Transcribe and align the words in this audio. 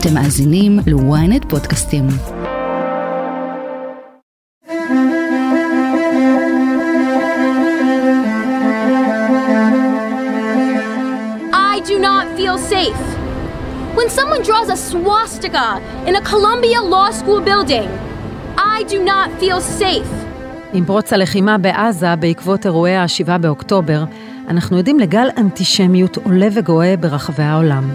אתם 0.00 0.14
מאזינים 0.14 0.78
ל-ynet 0.86 1.48
פודקאסטים. 1.48 2.06
I 11.52 11.80
do 11.90 11.98
not 11.98 12.26
feel 12.38 12.58
safe. 12.72 13.02
When 13.96 14.08
someone 14.18 14.42
draws 14.48 14.68
a 14.68 14.76
swastika 14.76 15.68
in 16.06 16.14
a 16.16 16.22
Columbia 16.32 16.80
Law 16.94 17.10
School 17.10 17.40
building, 17.40 17.88
I 18.56 18.78
do 18.92 18.98
not 19.04 19.28
feel 19.40 19.60
safe. 19.80 20.12
עם 20.72 20.84
פרוץ 20.84 21.12
הלחימה 21.12 21.58
בעזה 21.58 22.16
בעקבות 22.16 22.66
אירועי 22.66 22.96
ה-7 22.96 23.38
באוקטובר, 23.38 24.04
אנחנו 24.48 24.78
עדים 24.78 25.00
לגל 25.00 25.28
אנטישמיות 25.38 26.16
עולה 26.16 26.48
וגואה 26.54 26.94
ברחבי 27.00 27.42
העולם. 27.42 27.90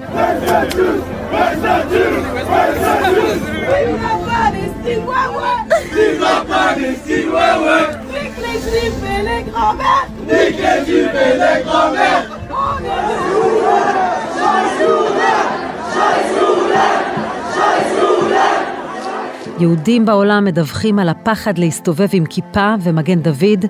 יהודים 19.60 20.05
בעולם 20.05 20.46
מדווחים 20.46 21.00
על 21.00 21.10
הפחד 21.10 21.57
להסתובב 21.57 22.07
עם 22.13 22.25
כיפה 22.25 22.74
ומגן 22.82 23.19
דוד, 23.21 23.65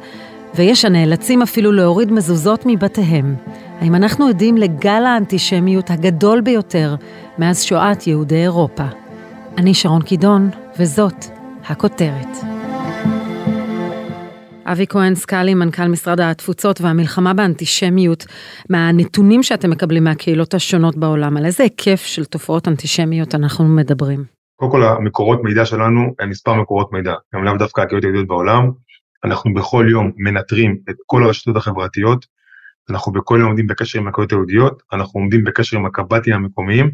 ויש 0.55 0.85
הנאלצים 0.85 1.41
אפילו 1.41 1.71
להוריד 1.71 2.11
מזוזות 2.11 2.63
מבתיהם. 2.65 3.35
האם 3.79 3.95
אנחנו 3.95 4.27
עדים 4.27 4.57
לגל 4.57 5.03
האנטישמיות 5.05 5.89
הגדול 5.89 6.41
ביותר 6.41 6.95
מאז 7.37 7.63
שואת 7.63 8.07
יהודי 8.07 8.41
אירופה? 8.41 8.83
אני 9.57 9.73
שרון 9.73 10.01
קידון, 10.01 10.49
וזאת 10.79 11.25
הכותרת. 11.69 12.37
אבי 14.65 14.85
כהן 14.89 15.15
סקאלי, 15.15 15.53
מנכ"ל 15.53 15.87
משרד 15.87 16.19
התפוצות 16.19 16.81
והמלחמה 16.81 17.33
באנטישמיות, 17.33 18.25
מהנתונים 18.69 19.43
שאתם 19.43 19.69
מקבלים 19.69 20.03
מהקהילות 20.03 20.53
השונות 20.53 20.97
בעולם, 20.97 21.37
על 21.37 21.45
איזה 21.45 21.63
היקף 21.63 22.01
של 22.05 22.25
תופעות 22.25 22.67
אנטישמיות 22.67 23.35
אנחנו 23.35 23.65
מדברים? 23.65 24.23
קודם 24.55 24.71
כל 24.71 24.83
המקורות 24.83 25.43
מידע 25.43 25.65
שלנו 25.65 26.01
הם 26.19 26.29
מספר 26.29 26.53
מקורות 26.53 26.93
מידע, 26.93 27.13
גם 27.35 27.43
לאו 27.43 27.57
דווקא 27.57 27.81
הקהילות 27.81 28.03
היהודיות 28.03 28.27
בעולם. 28.27 28.71
אנחנו 29.25 29.53
בכל 29.53 29.85
יום 29.89 30.11
מנטרים 30.15 30.77
את 30.89 30.95
כל 31.05 31.23
הרשתות 31.23 31.55
החברתיות, 31.55 32.25
אנחנו 32.89 33.11
בכל 33.11 33.37
יום 33.39 33.47
עומדים 33.47 33.67
בקשר 33.67 33.99
עם 33.99 34.07
הקהילות 34.07 34.31
היהודיות, 34.31 34.83
אנחנו 34.93 35.19
עומדים 35.19 35.43
בקשר 35.43 35.77
עם 35.77 35.85
הקב"טים 35.85 36.33
המקומיים, 36.33 36.91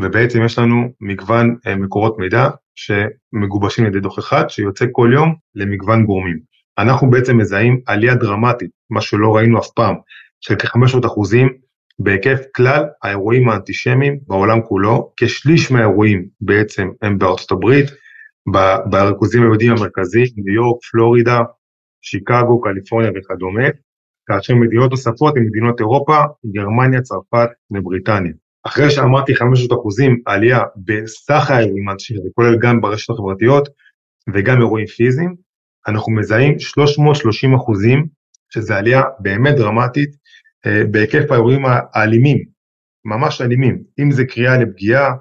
ובעצם 0.00 0.44
יש 0.44 0.58
לנו 0.58 0.92
מגוון 1.00 1.56
אה, 1.66 1.76
מקורות 1.76 2.18
מידע 2.18 2.48
שמגובשים 2.74 3.84
על 3.84 3.90
ידי 3.90 4.00
דוח 4.00 4.18
אחד, 4.18 4.44
שיוצא 4.48 4.84
כל 4.92 5.10
יום 5.14 5.34
למגוון 5.54 6.04
גורמים. 6.04 6.38
אנחנו 6.78 7.10
בעצם 7.10 7.38
מזהים 7.38 7.80
עלייה 7.86 8.14
דרמטית, 8.14 8.70
מה 8.90 9.00
שלא 9.00 9.36
ראינו 9.36 9.58
אף 9.58 9.68
פעם, 9.74 9.94
של 10.40 10.54
כ-500 10.56 11.06
אחוזים 11.06 11.48
בהיקף 11.98 12.40
כלל 12.56 12.84
האירועים 13.02 13.48
האנטישמיים 13.48 14.18
בעולם 14.26 14.62
כולו, 14.62 15.12
כשליש 15.16 15.70
מהאירועים 15.70 16.26
בעצם 16.40 16.88
הם 17.02 17.18
בארצות 17.18 17.52
הברית, 17.52 17.86
בריכוזים 18.90 19.42
היהודיים 19.42 19.72
המרכזיים, 19.72 20.26
ניו 20.36 20.54
יורק, 20.54 20.78
פלורידה, 20.90 21.38
שיקגו, 22.02 22.60
קליפורניה 22.60 23.10
וכדומה, 23.14 23.68
כאשר 24.26 24.54
מדינות 24.54 24.90
נוספות 24.90 25.36
הן 25.36 25.42
מדינות 25.42 25.80
אירופה, 25.80 26.18
גרמניה, 26.52 27.02
צרפת 27.02 27.48
ובריטניה. 27.70 28.32
אחרי 28.66 28.90
שאמרתי 28.90 29.34
500 29.34 29.72
אחוזים 29.72 30.20
עלייה 30.26 30.60
בסך 30.76 31.50
האירועים 31.50 31.88
האנטישמיים, 31.88 32.22
זה 32.22 32.28
כולל 32.34 32.58
גם 32.58 32.80
ברשת 32.80 33.10
החברתיות 33.10 33.68
וגם 34.34 34.60
אירועים 34.60 34.86
פיזיים, 34.86 35.34
אנחנו 35.88 36.12
מזהים 36.12 36.58
330 36.58 37.54
אחוזים, 37.54 38.06
שזו 38.50 38.74
עלייה 38.74 39.02
באמת 39.18 39.54
דרמטית 39.56 40.10
אה, 40.66 40.84
בהיקף 40.90 41.30
האירועים 41.30 41.62
האלימים, 41.66 42.38
ממש 43.04 43.40
אלימים, 43.40 43.82
אם 43.98 44.10
זה 44.10 44.24
קריאה 44.24 44.58
לפגיעה, 44.58 45.14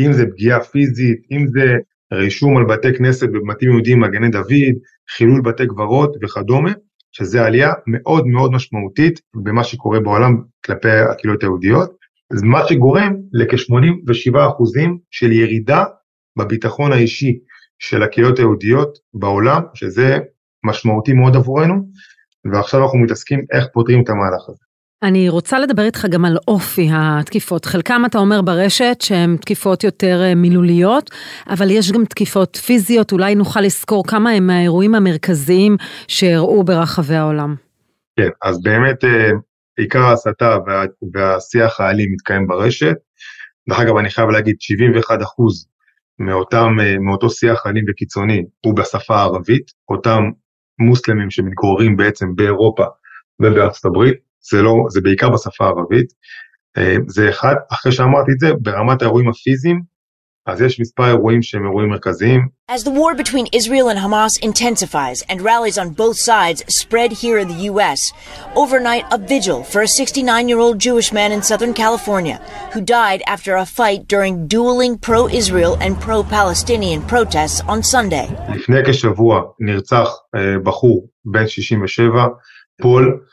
אם 0.00 0.12
זה 0.12 0.26
פגיעה 0.26 0.60
פיזית, 0.60 1.18
אם 1.30 1.46
זה 1.48 1.76
רישום 2.12 2.56
על 2.56 2.64
בתי 2.64 2.94
כנסת 2.98 3.28
בבתים 3.28 3.70
יהודיים, 3.70 4.00
מגני 4.00 4.28
דוד, 4.28 4.74
חילול 5.10 5.40
בתי 5.40 5.66
קברות 5.66 6.16
וכדומה, 6.22 6.72
שזה 7.12 7.44
עלייה 7.44 7.72
מאוד 7.86 8.26
מאוד 8.26 8.52
משמעותית 8.52 9.20
במה 9.34 9.64
שקורה 9.64 10.00
בעולם 10.00 10.42
כלפי 10.64 10.90
הקהילות 10.90 11.42
היהודיות, 11.42 11.90
זה 12.32 12.46
מה 12.46 12.60
שגורם 12.68 13.14
לכ-87% 13.32 14.78
של 15.10 15.32
ירידה 15.32 15.84
בביטחון 16.38 16.92
האישי 16.92 17.38
של 17.78 18.02
הקהילות 18.02 18.38
היהודיות 18.38 18.98
בעולם, 19.14 19.62
שזה 19.74 20.18
משמעותי 20.64 21.12
מאוד 21.12 21.36
עבורנו, 21.36 21.88
ועכשיו 22.52 22.82
אנחנו 22.82 22.98
מתעסקים 22.98 23.44
איך 23.52 23.66
פותרים 23.72 24.02
את 24.02 24.08
המהלך 24.08 24.48
הזה. 24.48 24.64
אני 25.02 25.28
רוצה 25.28 25.58
לדבר 25.58 25.82
איתך 25.82 26.06
גם 26.10 26.24
על 26.24 26.36
אופי 26.48 26.88
התקיפות. 26.92 27.64
חלקם 27.64 28.02
אתה 28.06 28.18
אומר 28.18 28.42
ברשת 28.42 28.96
שהן 29.00 29.36
תקיפות 29.36 29.84
יותר 29.84 30.20
אה, 30.22 30.34
מילוליות, 30.34 31.10
אבל 31.48 31.70
יש 31.70 31.92
גם 31.92 32.04
תקיפות 32.04 32.56
פיזיות, 32.56 33.12
אולי 33.12 33.34
נוכל 33.34 33.60
לזכור 33.60 34.06
כמה 34.06 34.30
הם 34.30 34.46
מהאירועים 34.46 34.94
המרכזיים 34.94 35.76
שאירעו 36.08 36.64
ברחבי 36.64 37.14
העולם. 37.14 37.54
כן, 38.16 38.28
אז 38.42 38.62
באמת 38.62 39.04
אה, 39.04 39.30
עיקר 39.76 40.02
ההסתה 40.02 40.56
וה, 40.66 40.84
והשיח 41.12 41.80
האלים 41.80 42.12
מתקיים 42.12 42.46
ברשת. 42.46 42.96
דרך 43.68 43.80
אגב, 43.80 43.96
אני 43.96 44.10
חייב 44.10 44.30
להגיד, 44.30 44.56
71 44.60 45.22
אחוז 45.22 45.66
מאותם, 46.18 46.76
אה, 46.80 46.98
מאותו 46.98 47.30
שיח 47.30 47.66
אלים 47.66 47.84
וקיצוני 47.88 48.42
הוא 48.64 48.76
בשפה 48.76 49.16
הערבית, 49.16 49.70
אותם 49.88 50.22
מוסלמים 50.78 51.30
שמתגוררים 51.30 51.96
בעצם 51.96 52.26
באירופה 52.34 52.84
ובארצות 53.42 53.84
הברית, 53.84 54.31
זה 54.51 54.61
לא, 54.61 54.73
זה 54.89 55.01
בעיקר 55.01 55.29
בשפה 55.29 55.65
הערבית. 55.65 56.07
אה, 56.77 56.95
זה 57.07 57.29
אחד, 57.29 57.55
אחרי 57.71 57.91
שאמרתי 57.91 58.31
את 58.31 58.39
זה, 58.39 58.51
ברמת 58.61 59.01
האירועים 59.01 59.29
הפיזיים, 59.29 59.97
אז 60.47 60.61
יש 60.61 60.79
מספר 60.79 61.07
אירועים 61.07 61.41
שהם 61.41 61.65
אירועים 61.65 61.89
מרכזיים. 61.89 62.57
As 62.71 62.83
the 62.83 62.91
war 63.01 63.13
between 63.23 63.47
Israel 63.59 63.87
and 63.91 63.99
Hamas 63.99 64.33
intensifies 64.49 65.19
and 65.29 65.41
rallies 65.41 65.77
on 65.77 65.89
both 66.03 66.17
sides 66.29 66.59
spread 66.81 67.11
here 67.23 67.37
in 67.43 67.47
the 67.53 67.61
U.S., 67.71 67.99
overnight 68.63 69.05
a 69.15 69.17
vigil 69.33 69.59
for 69.71 69.79
a 69.81 69.89
69-year-old 69.99 70.77
Jewish 70.87 71.09
man 71.17 71.31
in 71.35 71.41
Southern 71.49 71.73
California 71.83 72.37
who 72.73 72.81
died 72.99 73.21
after 73.33 73.51
a 73.55 73.65
fight 73.79 74.01
during 74.13 74.33
dueling 74.55 74.93
pro-Israel 75.07 75.73
and 75.83 75.93
pro-Palestinian 76.05 77.01
protests 77.13 77.59
on 77.73 77.79
Sunday. 77.83 78.27
לפני 78.55 78.79
כשבוע 78.85 79.41
נרצח 79.59 80.09
בחור 80.63 81.07
בן 81.25 81.47
67, 81.47 82.27
פול, 82.81 83.05
אה, 83.05 83.30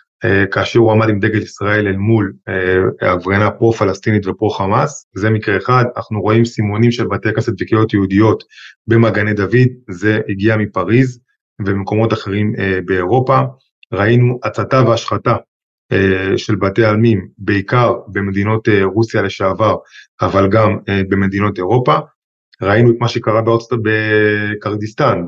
כאשר 0.52 0.80
הוא 0.80 0.92
עמד 0.92 1.10
עם 1.10 1.20
דגל 1.20 1.42
ישראל 1.42 1.88
אל 1.88 1.98
מול 1.98 2.34
אה, 2.50 3.14
הפגנה 3.14 3.52
פרו-פלסטינית 3.52 4.28
ופרו-חמאס, 4.28 5.06
זה 5.16 5.30
מקרה 5.30 5.58
אחד, 5.58 5.84
אנחנו 5.98 6.22
רואים 6.22 6.46
סימונים 6.46 6.92
של 6.92 7.08
בתי 7.08 7.34
כנסת 7.34 7.54
וקהילות 7.60 7.94
יהודיות 7.94 8.44
במגני 8.88 9.34
דוד, 9.34 9.68
זה 9.90 10.20
הגיע 10.30 10.58
מפריז 10.58 11.20
ובמקומות 11.62 12.14
אחרים 12.14 12.54
אה, 12.60 12.80
באירופה, 12.86 13.40
ראינו 13.94 14.40
הצתה 14.44 14.84
והשחתה 14.88 15.36
של 16.38 16.56
בתי 16.56 16.86
עלמים, 16.86 17.28
בעיקר 17.38 17.94
במדינות 18.08 18.68
רוסיה 18.84 19.22
לשעבר, 19.22 19.76
אבל 20.22 20.50
גם 20.50 20.78
במדינות 21.10 21.58
אירופה. 21.58 21.98
ראינו 22.62 22.92
את 22.92 22.96
מה 23.00 23.08
שקרה 23.08 23.42
בארצות 23.42 23.80
בקרדיסטן, 23.84 25.26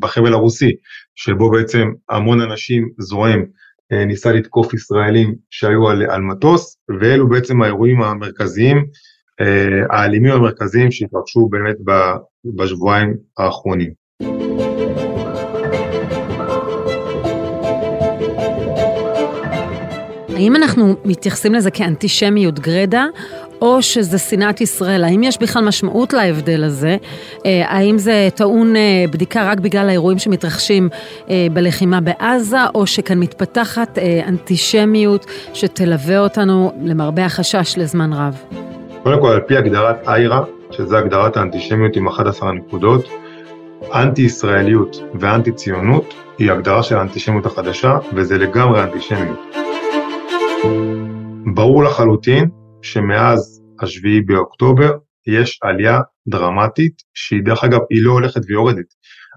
בחבל 0.00 0.32
הרוסי, 0.32 0.70
שבו 1.14 1.50
בעצם 1.50 1.88
המון 2.08 2.40
אנשים 2.40 2.88
זועם 2.98 3.40
אה, 3.40 3.44
ניסה 3.92 4.32
לתקוף 4.32 4.74
ישראלים 4.74 5.34
שהיו 5.50 5.88
על, 5.88 6.10
על 6.10 6.20
מטוס, 6.20 6.76
ואלו 7.00 7.28
בעצם 7.28 7.62
האירועים 7.62 8.02
המרכזיים, 8.02 8.86
אה, 9.40 9.86
האלימים 9.90 10.32
המרכזיים 10.32 10.90
שהתרחשו 10.90 11.48
באמת 11.48 11.76
בשבועיים 12.44 13.14
האחרונים. 13.38 13.90
האם 20.36 20.56
אנחנו 20.56 20.96
מתייחסים 21.04 21.54
לזה 21.54 21.70
כאנטישמיות 21.70 22.58
גרידא, 22.58 23.04
או 23.62 23.82
שזה 23.82 24.18
שנאת 24.18 24.60
ישראל? 24.60 25.04
האם 25.04 25.22
יש 25.22 25.38
בכלל 25.40 25.64
משמעות 25.64 26.12
להבדל 26.12 26.64
הזה? 26.64 26.96
אה, 27.46 27.62
האם 27.66 27.98
זה 27.98 28.28
טעון 28.34 28.76
אה, 28.76 29.04
בדיקה 29.10 29.50
רק 29.50 29.60
בגלל 29.60 29.88
האירועים 29.88 30.18
שמתרחשים 30.18 30.88
אה, 31.30 31.46
בלחימה 31.52 32.00
בעזה, 32.00 32.58
או 32.74 32.86
שכאן 32.86 33.18
מתפתחת 33.18 33.98
אנטישמיות 34.28 35.26
שתלווה 35.54 36.18
אותנו 36.18 36.72
למרבה 36.82 37.24
החשש 37.24 37.78
לזמן 37.78 38.12
רב? 38.12 38.42
קודם 39.02 39.20
כל, 39.20 39.28
על 39.28 39.40
פי 39.40 39.56
הגדרת 39.56 40.08
איירה, 40.08 40.44
שזה 40.70 40.98
הגדרת 40.98 41.36
האנטישמיות 41.36 41.96
עם 41.96 42.08
11 42.08 42.52
נקודות, 42.52 43.08
אנטי-ישראליות 43.94 45.02
ואנטי-ציונות 45.14 46.14
היא 46.38 46.52
הגדרה 46.52 46.82
של 46.82 46.96
האנטישמיות 46.96 47.46
החדשה, 47.46 47.98
וזה 48.14 48.38
לגמרי 48.38 48.82
אנטישמיות. 48.82 49.56
ברור 51.54 51.84
לחלוטין 51.84 52.48
שמאז 52.92 53.62
השביעי 53.82 54.20
באוקטובר 54.20 54.90
יש 55.26 55.58
עלייה 55.62 56.00
דרמטית, 56.28 56.94
שהיא 57.14 57.42
דרך 57.44 57.64
אגב, 57.64 57.80
היא 57.90 58.04
לא 58.04 58.12
הולכת 58.12 58.40
ויורדת. 58.48 58.86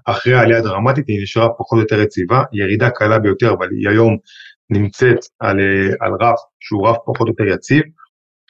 אחרי 0.06 0.34
העלייה 0.34 0.58
הדרמטית 0.58 1.08
היא 1.08 1.22
נשארה 1.22 1.48
פחות 1.58 1.76
או 1.76 1.82
יותר 1.82 2.00
יציבה, 2.00 2.42
ירידה 2.52 2.90
קלה 2.90 3.18
ביותר, 3.18 3.52
אבל 3.52 3.68
היא 3.70 3.88
היום 3.88 4.16
נמצאת 4.70 5.18
על, 5.40 5.60
על 6.00 6.12
רף 6.20 6.38
שהוא 6.60 6.88
רף 6.88 6.96
פחות 7.06 7.28
או 7.28 7.32
יותר 7.32 7.54
יציב. 7.54 7.82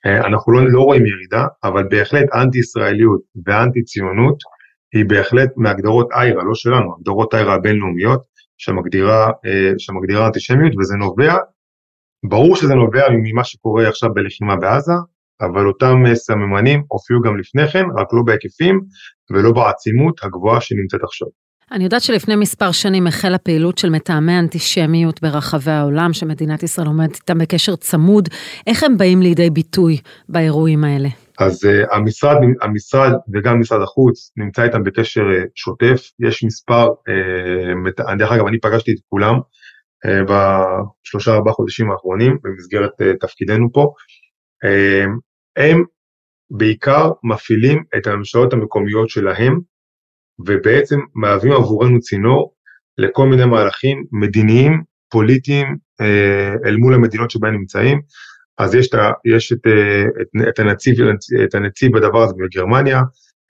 אנחנו 0.06 0.52
לא, 0.52 0.70
לא 0.70 0.80
רואים 0.80 1.06
ירידה, 1.06 1.46
אבל 1.64 1.84
בהחלט 1.90 2.26
אנטי 2.34 2.58
ישראליות 2.58 3.20
ואנטי 3.46 3.82
ציונות 3.82 4.36
היא 4.94 5.04
בהחלט 5.08 5.50
מהגדרות 5.56 6.08
איירה, 6.12 6.44
לא 6.44 6.54
שלנו, 6.54 6.94
הגדרות 6.98 7.34
איירה 7.34 7.54
הבינלאומיות, 7.54 8.22
שמגדירה, 8.58 9.30
שמגדירה 9.78 10.26
אנטישמיות, 10.26 10.72
וזה 10.78 10.96
נובע, 10.96 11.34
ברור 12.28 12.56
שזה 12.56 12.74
נובע 12.74 13.08
ממה 13.10 13.44
שקורה 13.44 13.88
עכשיו 13.88 14.14
בלחימה 14.14 14.56
בעזה, 14.56 14.92
אבל 15.40 15.66
אותם 15.66 16.06
אה, 16.06 16.14
סממנים 16.14 16.82
הופיעו 16.88 17.20
גם 17.20 17.38
לפני 17.38 17.68
כן, 17.68 17.84
רק 17.98 18.08
לא 18.12 18.22
בהיקפים 18.26 18.80
ולא 19.30 19.52
בעצימות 19.52 20.24
הגבוהה 20.24 20.60
שנמצאת 20.60 21.00
עכשיו. 21.04 21.28
אני 21.72 21.84
יודעת 21.84 22.02
שלפני 22.02 22.36
מספר 22.36 22.72
שנים 22.72 23.06
החלה 23.06 23.38
פעילות 23.38 23.78
של 23.78 23.90
מתאמי 23.90 24.38
אנטישמיות 24.38 25.22
ברחבי 25.22 25.70
העולם, 25.70 26.12
שמדינת 26.12 26.62
ישראל 26.62 26.86
עומדת 26.86 27.14
איתם 27.14 27.38
בקשר 27.38 27.76
צמוד. 27.76 28.28
איך 28.66 28.82
הם 28.82 28.96
באים 28.96 29.22
לידי 29.22 29.50
ביטוי 29.50 29.96
באירועים 30.28 30.84
האלה? 30.84 31.08
אז 31.38 31.64
uh, 31.64 31.96
המשרד, 31.96 32.36
המשרד 32.62 33.12
וגם 33.34 33.60
משרד 33.60 33.82
החוץ 33.82 34.32
נמצא 34.36 34.62
איתם 34.62 34.84
בקשר 34.84 35.20
uh, 35.20 35.48
שוטף. 35.54 36.10
יש 36.20 36.44
מספר, 36.44 36.88
uh, 36.88 38.14
דרך 38.18 38.32
אגב, 38.32 38.46
אני 38.46 38.60
פגשתי 38.60 38.92
את 38.92 38.98
כולם 39.08 39.34
בשלושה 40.06 41.34
ארבעה 41.34 41.54
חודשים 41.54 41.90
האחרונים 41.90 42.38
במסגרת 42.42 42.90
uh, 42.90 43.04
תפקידנו 43.20 43.72
פה. 43.72 43.92
Uh, 44.64 45.08
הם 45.56 45.84
בעיקר 46.50 47.10
מפעילים 47.24 47.84
את 47.96 48.06
הממשלות 48.06 48.52
המקומיות 48.52 49.08
שלהם, 49.08 49.60
ובעצם 50.46 50.98
מהווים 51.14 51.52
עבורנו 51.52 52.00
צינור 52.00 52.54
לכל 52.98 53.26
מיני 53.26 53.44
מהלכים 53.44 54.04
מדיניים, 54.12 54.82
פוליטיים, 55.10 55.76
אה, 56.00 56.54
אל 56.64 56.76
מול 56.76 56.94
המדינות 56.94 57.30
שבהן 57.30 57.54
נמצאים. 57.54 58.00
אז 58.58 58.74
יש, 58.74 58.88
את, 58.88 58.98
יש 59.24 59.52
את, 59.52 59.66
אה, 59.66 60.04
את, 60.22 60.48
את, 60.48 60.58
הנציב, 60.58 60.94
את 61.44 61.54
הנציב 61.54 61.96
בדבר 61.96 62.22
הזה 62.22 62.34
בגרמניה, 62.38 63.00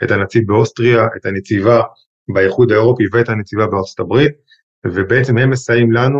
את 0.04 0.10
הנציב 0.10 0.42
באוסטריה, 0.46 1.06
את 1.16 1.26
הנציבה 1.26 1.82
באיחוד 2.34 2.72
האירופי 2.72 3.04
ואת 3.12 3.28
הנציבה 3.28 3.66
בארצות 3.66 4.00
הברית, 4.00 4.32
ובעצם 4.86 5.38
הם 5.38 5.50
מסייעים 5.50 5.92
לנו 5.92 6.18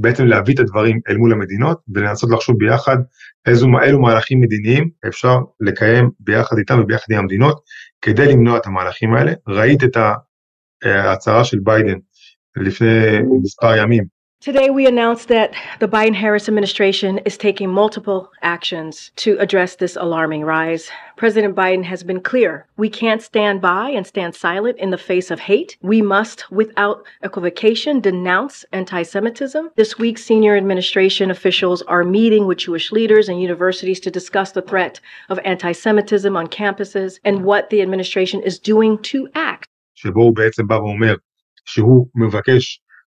בעצם 0.00 0.24
להביא 0.24 0.54
את 0.54 0.58
הדברים 0.58 1.00
אל 1.08 1.16
מול 1.16 1.32
המדינות 1.32 1.80
ולנסות 1.94 2.30
לחשוב 2.30 2.58
ביחד 2.58 2.96
איזו, 3.46 3.66
אילו 3.82 4.00
מהלכים 4.00 4.40
מדיניים 4.40 4.90
אפשר 5.08 5.38
לקיים 5.60 6.10
ביחד 6.20 6.58
איתם 6.58 6.80
וביחד 6.80 7.06
עם 7.10 7.18
המדינות 7.18 7.60
כדי 8.02 8.26
למנוע 8.32 8.56
את 8.56 8.66
המהלכים 8.66 9.14
האלה. 9.14 9.32
ראית 9.48 9.84
את 9.84 9.96
ההצהרה 10.84 11.44
של 11.44 11.58
ביידן 11.62 11.98
לפני 12.56 13.18
מספר 13.42 13.76
ימים 13.76 14.19
Today, 14.40 14.70
we 14.70 14.86
announced 14.86 15.28
that 15.28 15.52
the 15.80 15.86
Biden 15.86 16.14
Harris 16.14 16.48
administration 16.48 17.18
is 17.26 17.36
taking 17.36 17.68
multiple 17.68 18.32
actions 18.40 19.12
to 19.16 19.36
address 19.38 19.76
this 19.76 19.96
alarming 19.96 20.46
rise. 20.46 20.88
President 21.18 21.54
Biden 21.54 21.84
has 21.84 22.02
been 22.02 22.22
clear 22.22 22.66
we 22.78 22.88
can't 22.88 23.20
stand 23.20 23.60
by 23.60 23.90
and 23.90 24.06
stand 24.06 24.34
silent 24.34 24.78
in 24.78 24.88
the 24.88 24.96
face 24.96 25.30
of 25.30 25.40
hate. 25.40 25.76
We 25.82 26.00
must, 26.00 26.50
without 26.50 27.04
equivocation, 27.22 28.00
denounce 28.00 28.64
anti 28.72 29.02
Semitism. 29.02 29.72
This 29.76 29.98
week, 29.98 30.16
senior 30.16 30.56
administration 30.56 31.30
officials 31.30 31.82
are 31.82 32.02
meeting 32.02 32.46
with 32.46 32.56
Jewish 32.56 32.92
leaders 32.92 33.28
and 33.28 33.42
universities 33.42 34.00
to 34.00 34.10
discuss 34.10 34.52
the 34.52 34.62
threat 34.62 35.00
of 35.28 35.38
anti 35.44 35.72
Semitism 35.72 36.34
on 36.34 36.46
campuses 36.46 37.20
and 37.24 37.44
what 37.44 37.68
the 37.68 37.82
administration 37.82 38.40
is 38.40 38.58
doing 38.58 39.02
to 39.02 39.28
act. 39.34 39.68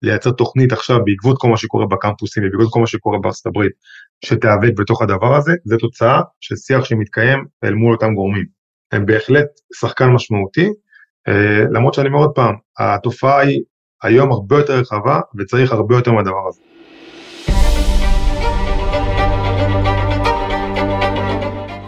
לייצר 0.04 0.32
תוכנית 0.32 0.72
עכשיו 0.72 1.06
בעקבות 1.06 1.38
כל 1.38 1.48
מה 1.48 1.58
שקורה 1.58 1.86
בקמפוסים 1.86 2.44
ובעקבות 2.44 2.68
כל 2.72 2.80
מה 2.80 2.88
שקורה 2.88 3.20
בארצות 3.20 3.46
הברית, 3.46 3.72
שתיאבק 4.26 4.72
בתוך 4.78 5.02
הדבר 5.02 5.36
הזה, 5.36 5.54
זה 5.66 5.78
תוצאה 5.78 6.22
של 6.40 6.56
שיח 6.56 6.86
שמתקיים 6.86 7.46
אל 7.64 7.74
מול 7.74 7.94
אותם 7.94 8.14
גורמים. 8.14 8.46
הם 8.92 9.06
בהחלט 9.06 9.46
שחקן 9.80 10.10
משמעותי, 10.10 10.70
אה, 11.28 11.64
למרות 11.72 11.94
שאני 11.94 12.08
אומר 12.08 12.20
עוד 12.20 12.32
פעם, 12.36 12.56
התופעה 12.80 13.40
היא 13.40 13.62
היום 14.04 14.32
הרבה 14.32 14.58
יותר 14.58 14.74
רחבה 14.74 15.20
וצריך 15.38 15.72
הרבה 15.72 15.96
יותר 15.96 16.12
מהדבר 16.12 16.48
הזה. 16.48 16.62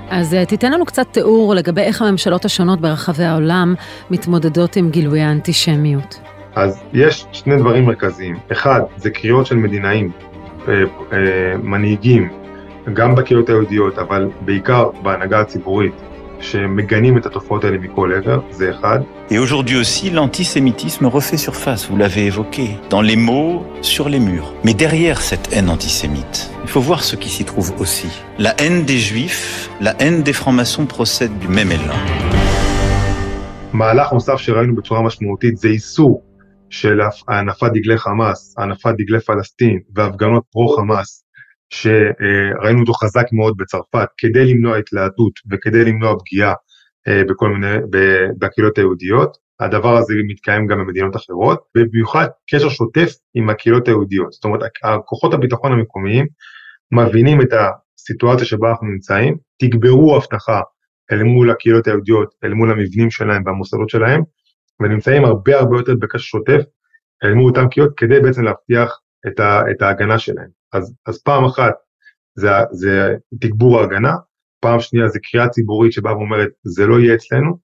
אז 0.10 0.34
אה, 0.34 0.46
תיתן 0.46 0.72
לנו 0.72 0.86
קצת 0.86 1.08
תיאור 1.12 1.56
לגבי 1.56 1.82
איך 1.82 2.02
הממשלות 2.02 2.46
השונות 2.46 2.82
ברחבי 2.82 3.24
העולם 3.24 3.76
מתמודדות 4.10 4.76
עם 4.76 4.90
גילויי 4.90 5.22
האנטישמיות. 5.22 6.25
אז 6.56 6.84
יש 6.94 7.26
שני 7.32 7.58
דברים 7.58 7.86
מרכזיים. 7.86 8.36
אחד, 8.52 8.82
זה 8.98 9.10
קריאות 9.10 9.46
של 9.46 9.56
מדינאים, 9.56 10.12
אה, 10.68 10.74
אה, 11.14 11.58
מנהיגים, 11.64 12.30
גם 12.94 13.16
בקהילות 13.16 13.50
היהודיות, 13.50 13.98
אבל 14.00 14.30
בעיקר 14.42 14.90
בהנהגה 15.04 15.40
הציבורית, 15.40 15.94
שמגנים 16.40 17.18
את 17.18 17.26
התופעות 17.26 17.64
האלה 17.64 17.78
מכל 17.78 18.12
עבר, 18.14 18.40
זה 18.52 18.72
אחד. 18.72 19.00
Et 19.30 19.38
aujourd'hui 19.38 19.78
aussi, 19.78 20.10
l'antisémitisme 20.12 21.06
refait 21.08 21.38
surface, 21.38 21.88
vous 21.90 21.98
l'avez 21.98 22.26
évoqué, 22.28 22.68
dans 22.90 23.02
les 23.02 23.16
mots, 23.16 23.64
sur 23.82 24.08
les 24.10 24.20
murs. 24.20 24.54
Mais 24.64 24.74
derrière 24.74 25.22
cette 25.22 25.48
haine 25.54 25.70
antisémite, 25.70 26.50
il 26.64 26.70
faut 26.70 26.82
voir 26.90 27.04
ce 27.04 27.16
qui 27.16 27.30
s'y 27.30 27.46
trouve 27.46 27.74
aussi. 27.80 28.12
La 28.38 28.54
haine 28.62 28.86
des 28.86 29.00
juifs, 29.10 29.70
la 29.82 29.94
haine 30.00 30.24
des 30.24 30.34
francs-maçons 30.34 30.86
procèdent 30.86 31.38
du 31.40 31.48
même 31.48 31.72
élan. 31.72 32.00
מהלך 33.74 34.14
נוסף 34.14 34.38
שראינו 34.38 34.76
בצורה 34.76 35.02
משמעותית 35.02 35.58
זה 35.58 35.68
איסור 35.68 36.22
של 36.76 37.00
הנפת 37.28 37.72
דגלי 37.74 37.98
חמאס, 37.98 38.56
הנפת 38.58 38.94
דגלי 38.98 39.20
פלסטין 39.20 39.80
והפגנות 39.96 40.44
פרו-חמאס, 40.52 41.26
שראינו 41.70 42.80
אותו 42.80 42.94
חזק 42.94 43.26
מאוד 43.32 43.58
בצרפת, 43.58 44.08
כדי 44.18 44.54
למנוע 44.54 44.78
התלהטות 44.78 45.34
וכדי 45.52 45.86
למנוע 45.86 46.16
פגיעה 46.20 46.54
אה, 47.08 47.22
בכל 47.30 47.50
מיני, 47.50 47.78
בקהילות 48.40 48.78
היהודיות. 48.78 49.38
הדבר 49.60 49.98
הזה 49.98 50.14
מתקיים 50.28 50.68
גם 50.68 50.78
במדינות 50.80 51.16
אחרות, 51.16 51.60
ובמיוחד 51.78 52.28
קשר 52.50 52.70
שוטף 52.70 53.10
עם 53.34 53.50
הקהילות 53.50 53.88
היהודיות. 53.88 54.32
זאת 54.32 54.46
אומרת, 54.46 54.62
כוחות 55.06 55.34
הביטחון 55.34 55.72
המקומיים 55.72 56.26
מבינים 56.92 57.42
את 57.42 57.50
הסיטואציה 57.54 58.46
שבה 58.46 58.70
אנחנו 58.70 58.88
נמצאים, 58.88 59.38
תגברו 59.62 60.18
אבטחה 60.18 60.62
אל 61.12 61.24
מול 61.24 61.52
הקהילות 61.52 61.88
היהודיות, 61.88 62.34
אל 62.44 62.54
מול 62.54 62.72
המבנים 62.72 63.12
שלהם 63.12 63.44
והמוסדות 63.46 63.90
שלהם, 63.90 64.22
ונמצאים 64.82 65.26
הרבה 65.26 65.60
הרבה 65.60 65.78
יותר 65.78 65.94
בקשר 66.00 66.24
שוטף 66.24 66.62
אל 67.24 67.34
מול 67.34 67.50
אותם 67.50 67.70
קהילות 67.70 67.94
כדי 67.98 68.20
בעצם 68.20 68.44
להבטיח 68.44 69.00
את, 69.28 69.40
ה, 69.40 69.62
את 69.72 69.82
ההגנה 69.82 70.20
שלהם. 70.20 70.50
אז, 70.74 70.94
אז 71.06 71.22
פעם 71.22 71.46
אחת 71.46 71.74
זה, 72.36 72.50
זה 72.72 73.16
תגבור 73.42 73.80
ההגנה, 73.80 74.14
פעם 74.60 74.80
שנייה 74.80 75.08
זה 75.08 75.20
קריאה 75.24 75.50
ציבורית 75.50 75.92
שבאה 75.92 76.18
ואומרת 76.18 76.50
זה 76.64 76.88
לא 76.88 77.00
יהיה 77.00 77.16
אצלנו, 77.16 77.58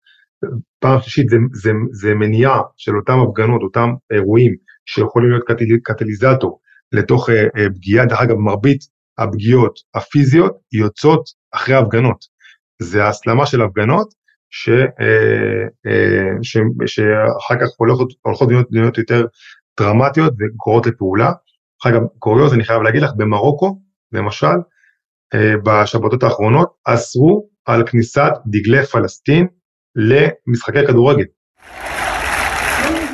פעם 0.80 1.02
שלישית 1.02 1.30
זה, 1.30 1.38
זה, 1.54 1.72
זה 1.92 2.14
מניעה 2.14 2.62
של 2.78 2.98
אותם 2.98 3.20
הפגנות, 3.20 3.62
אותם 3.62 3.90
אירועים 4.12 4.56
שיכולים 4.86 5.30
להיות 5.30 5.44
קטל, 5.48 5.66
קטליזטור 5.84 6.60
לתוך 6.92 7.30
אה, 7.30 7.44
אה, 7.44 7.70
פגיעה, 7.76 8.06
דרך 8.06 8.22
אגב 8.22 8.36
מרבית 8.36 8.80
הפגיעות 9.18 9.80
הפיזיות 9.96 10.58
יוצאות 10.74 11.24
אחרי 11.52 11.76
הפגנות. 11.76 12.26
זה 12.82 13.04
ההסלמה 13.04 13.46
של 13.46 13.62
הפגנות 13.62 14.14
ש, 14.52 14.70
אה, 14.70 15.66
אה, 15.88 16.32
ש, 16.42 16.58
שאחר 16.86 17.56
כך 17.62 17.68
הולכות, 17.78 18.14
הולכות 18.22 18.50
להיות, 18.50 18.68
להיות 18.72 18.98
יותר 18.98 19.26
דרמטיות 19.80 20.34
וקורות 20.40 20.86
לפעולה. 20.88 21.32
אגב, 21.88 22.02
קוריוז, 22.20 22.54
אני 22.54 22.64
חייב 22.64 22.82
להגיד 22.82 23.02
לך, 23.02 23.12
במרוקו, 23.18 23.80
למשל, 24.12 24.58
אה, 25.34 25.54
בשבתות 25.64 26.24
האחרונות, 26.24 26.74
אסרו 26.86 27.48
על 27.66 27.88
כניסת 27.88 28.32
דגלי 28.48 28.86
פלסטין 28.86 29.48
למשחקי 29.96 30.88
כדורגל. 30.88 31.26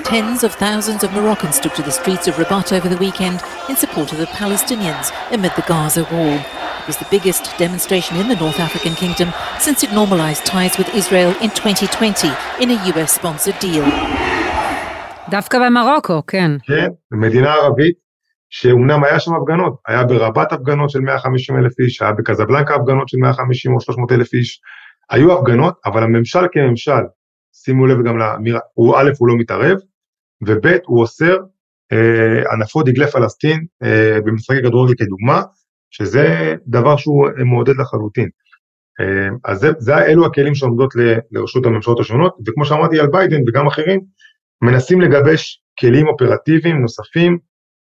Tens 0.04 0.42
of 0.48 0.54
thousands 0.56 1.04
of 1.04 1.12
Moroccans 1.12 1.60
took 1.60 1.74
to 1.76 1.82
the 1.82 1.92
streets 1.92 2.30
of 2.30 2.34
Rabat 2.40 2.72
over 2.78 2.88
the 2.88 3.02
weekend 3.06 3.38
in 3.70 3.76
support 3.76 4.14
of 4.14 4.20
the 4.24 4.30
Palestinians 4.42 5.08
amid 5.36 5.52
the 5.58 5.66
Gaza 5.68 6.04
war. 6.14 6.67
Was 6.88 6.98
the 7.04 7.10
biggest 7.16 7.44
demonstration 7.64 8.14
in 8.22 8.28
the 8.32 8.38
North 8.44 8.60
African 8.68 8.94
kingdom 9.02 9.30
since 9.66 9.84
it 9.86 9.92
normalized 10.00 10.44
ties 10.46 10.78
with 10.80 10.90
Israel 10.96 11.32
in 11.44 11.50
2020 11.50 12.30
in 12.64 12.68
a 12.72 12.78
US-sponsored 12.92 13.60
deal. 13.60 13.86
דווקא 15.30 15.60
במרוקו, 15.60 16.22
כן. 16.28 16.52
כן, 16.64 16.88
מדינה 17.12 17.54
ערבית 17.54 17.96
שאומנם 18.50 19.04
היה 19.04 19.20
שם 19.20 19.34
הפגנות, 19.34 19.76
היה 19.88 20.04
ברבת 20.04 20.52
הפגנות 20.52 20.90
של 20.90 21.00
150 21.00 21.58
אלף 21.58 21.80
איש, 21.80 22.02
היה 22.02 22.12
בקזבלנקה 22.12 22.76
הפגנות 22.76 23.10
של 23.10 23.18
150 23.18 23.74
או 23.74 23.82
300 23.82 24.12
אלף 24.12 24.34
איש, 24.34 24.62
היו 25.10 25.34
הפגנות, 25.40 25.74
אבל 25.86 26.04
הממשל 26.04 26.40
כממשל, 26.52 27.04
שימו 27.54 27.86
לב 27.86 27.98
גם 28.08 28.18
לאמירה, 28.18 28.60
הוא 28.74 28.98
א', 28.98 29.12
הוא 29.18 29.28
לא 29.28 29.36
מתערב, 29.38 29.78
וב', 30.48 30.68
הוא 30.86 31.02
אוסר 31.02 31.38
אה, 31.92 32.54
הנפות 32.54 32.86
דגלי 32.86 33.08
פלסטין 33.08 33.66
אה, 33.84 34.18
במשחקי 34.26 34.60
כדורגל 34.64 34.94
כדוגמה, 34.98 35.44
שזה 35.92 36.56
דבר 36.68 36.98
שהוא 36.98 37.28
מעודד 37.46 37.74
לחלוטין. 37.80 38.30
אז 39.46 39.60
זה, 39.60 39.72
זה 39.78 39.98
אלו 39.98 40.26
הכלים 40.26 40.56
שעומדות 40.56 40.94
לרשות 41.32 41.66
הממשלות 41.66 42.00
השונות, 42.00 42.36
וכמו 42.48 42.66
שאמרתי 42.66 43.00
על 43.00 43.08
ביידן 43.08 43.42
וגם 43.48 43.68
אחרים, 43.68 44.02
מנסים 44.62 45.02
לגבש 45.02 45.64
כלים 45.80 46.08
אופרטיביים 46.08 46.82
נוספים, 46.82 47.38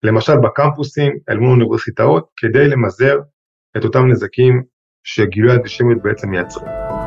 למשל 0.02 0.37
בקמפוסים, 0.37 1.12
אל 1.28 1.37
מול 1.37 1.50
אוניברסיטאות, 1.50 2.26
כדי 2.37 2.68
למזער 2.68 3.18
את 3.76 3.85
אותם 3.85 4.06
נזקים 4.06 4.62
שגילוי 5.04 5.52
האנטישמיות 5.52 6.02
בעצם 6.02 6.30
מייצרים. 6.30 7.00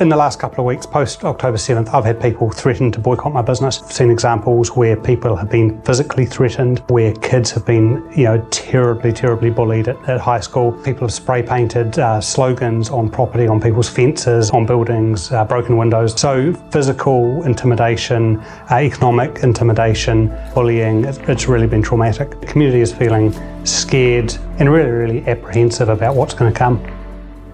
In 0.00 0.08
the 0.08 0.16
last 0.16 0.40
couple 0.40 0.58
of 0.58 0.66
weeks, 0.66 0.86
post 0.86 1.24
October 1.24 1.56
7th, 1.56 1.94
I've 1.94 2.04
had 2.04 2.20
people 2.20 2.50
threaten 2.50 2.90
to 2.90 2.98
boycott 2.98 3.32
my 3.32 3.42
business. 3.42 3.80
I've 3.80 3.92
seen 3.92 4.10
examples 4.10 4.74
where 4.74 4.96
people 4.96 5.36
have 5.36 5.48
been 5.48 5.80
physically 5.82 6.26
threatened, 6.26 6.80
where 6.88 7.14
kids 7.14 7.52
have 7.52 7.64
been, 7.64 8.04
you 8.10 8.24
know, 8.24 8.44
terribly, 8.50 9.12
terribly 9.12 9.50
bullied 9.50 9.86
at, 9.86 10.08
at 10.08 10.20
high 10.20 10.40
school. 10.40 10.72
People 10.72 11.02
have 11.02 11.12
spray 11.12 11.44
painted 11.44 11.96
uh, 12.00 12.20
slogans 12.20 12.90
on 12.90 13.08
property, 13.08 13.46
on 13.46 13.60
people's 13.60 13.88
fences, 13.88 14.50
on 14.50 14.66
buildings, 14.66 15.30
uh, 15.30 15.44
broken 15.44 15.76
windows. 15.76 16.20
So, 16.20 16.52
physical 16.72 17.44
intimidation, 17.44 18.40
uh, 18.72 18.78
economic 18.78 19.44
intimidation, 19.44 20.36
bullying, 20.54 21.04
it's 21.04 21.46
really 21.46 21.68
been 21.68 21.82
traumatic. 21.82 22.40
The 22.40 22.46
community 22.46 22.80
is 22.80 22.92
feeling 22.92 23.32
scared 23.64 24.36
and 24.58 24.72
really, 24.72 24.90
really 24.90 25.26
apprehensive 25.28 25.88
about 25.88 26.16
what's 26.16 26.34
going 26.34 26.52
to 26.52 26.58
come. 26.58 26.84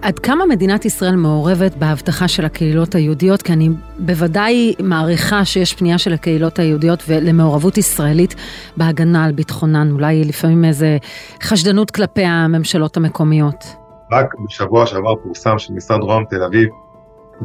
עד 0.01 0.19
כמה 0.19 0.45
מדינת 0.45 0.85
ישראל 0.85 1.15
מעורבת 1.15 1.75
בהבטחה 1.75 2.27
של 2.27 2.45
הקהילות 2.45 2.95
היהודיות? 2.95 3.41
כי 3.41 3.53
אני 3.53 3.69
בוודאי 3.99 4.73
מעריכה 4.83 5.45
שיש 5.45 5.73
פנייה 5.73 5.97
של 5.97 6.13
הקהילות 6.13 6.59
היהודיות 6.59 7.03
למעורבות 7.07 7.77
ישראלית 7.77 8.35
בהגנה 8.77 9.25
על 9.25 9.31
ביטחונן, 9.31 9.91
אולי 9.91 10.23
לפעמים 10.23 10.65
איזה 10.65 10.97
חשדנות 11.43 11.91
כלפי 11.91 12.23
הממשלות 12.23 12.97
המקומיות. 12.97 13.75
רק 14.11 14.33
בשבוע 14.45 14.85
שעבר 14.85 15.15
פורסם 15.23 15.59
שמשרד 15.59 15.99
רוה"מ 16.01 16.25
תל 16.29 16.43
אביב 16.43 16.69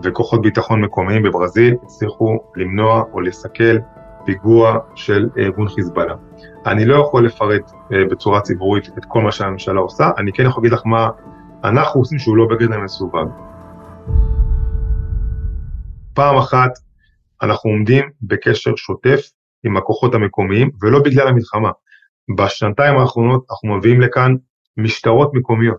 וכוחות 0.03 0.43
ביטחון 0.43 0.81
מקומיים 0.81 1.23
בברזיל 1.23 1.75
הצליחו 1.83 2.39
למנוע 2.57 3.03
או 3.13 3.21
לסכל 3.21 3.77
פיגוע 4.25 4.79
של 4.95 5.29
ארגון 5.39 5.69
חיזבאללה. 5.69 6.15
אני 6.67 6.85
לא 6.85 6.95
יכול 6.95 7.27
לפרט 7.27 7.73
אה, 7.93 7.99
בצורה 8.11 8.41
ציבורית 8.41 8.89
את 8.99 9.05
כל 9.09 9.21
מה 9.23 9.33
שהממשלה 9.33 9.81
עושה, 9.81 10.11
אני 10.19 10.33
כן 10.33 10.43
יכול 10.47 10.63
להגיד 10.63 10.79
לך 10.79 10.83
מה 10.85 11.09
אנחנו 11.65 12.01
עושים 12.01 12.19
שהוא 12.19 12.37
לא 12.37 12.47
בגדר 12.51 12.79
מסווג. 12.81 13.31
פעם 16.15 16.37
אחת 16.37 16.71
אנחנו 17.43 17.71
עומדים 17.71 18.05
בקשר 18.23 18.77
שוטף 18.77 19.21
עם 19.67 19.77
הכוחות 19.77 20.15
המקומיים, 20.15 20.71
ולא 20.83 21.03
בגלל 21.03 21.29
המלחמה. 21.29 21.71
בשנתיים 22.37 22.99
האחרונות 22.99 23.45
אנחנו 23.51 23.77
מביאים 23.77 24.01
לכאן 24.01 24.35
משטרות 24.77 25.31
מקומיות, 25.35 25.79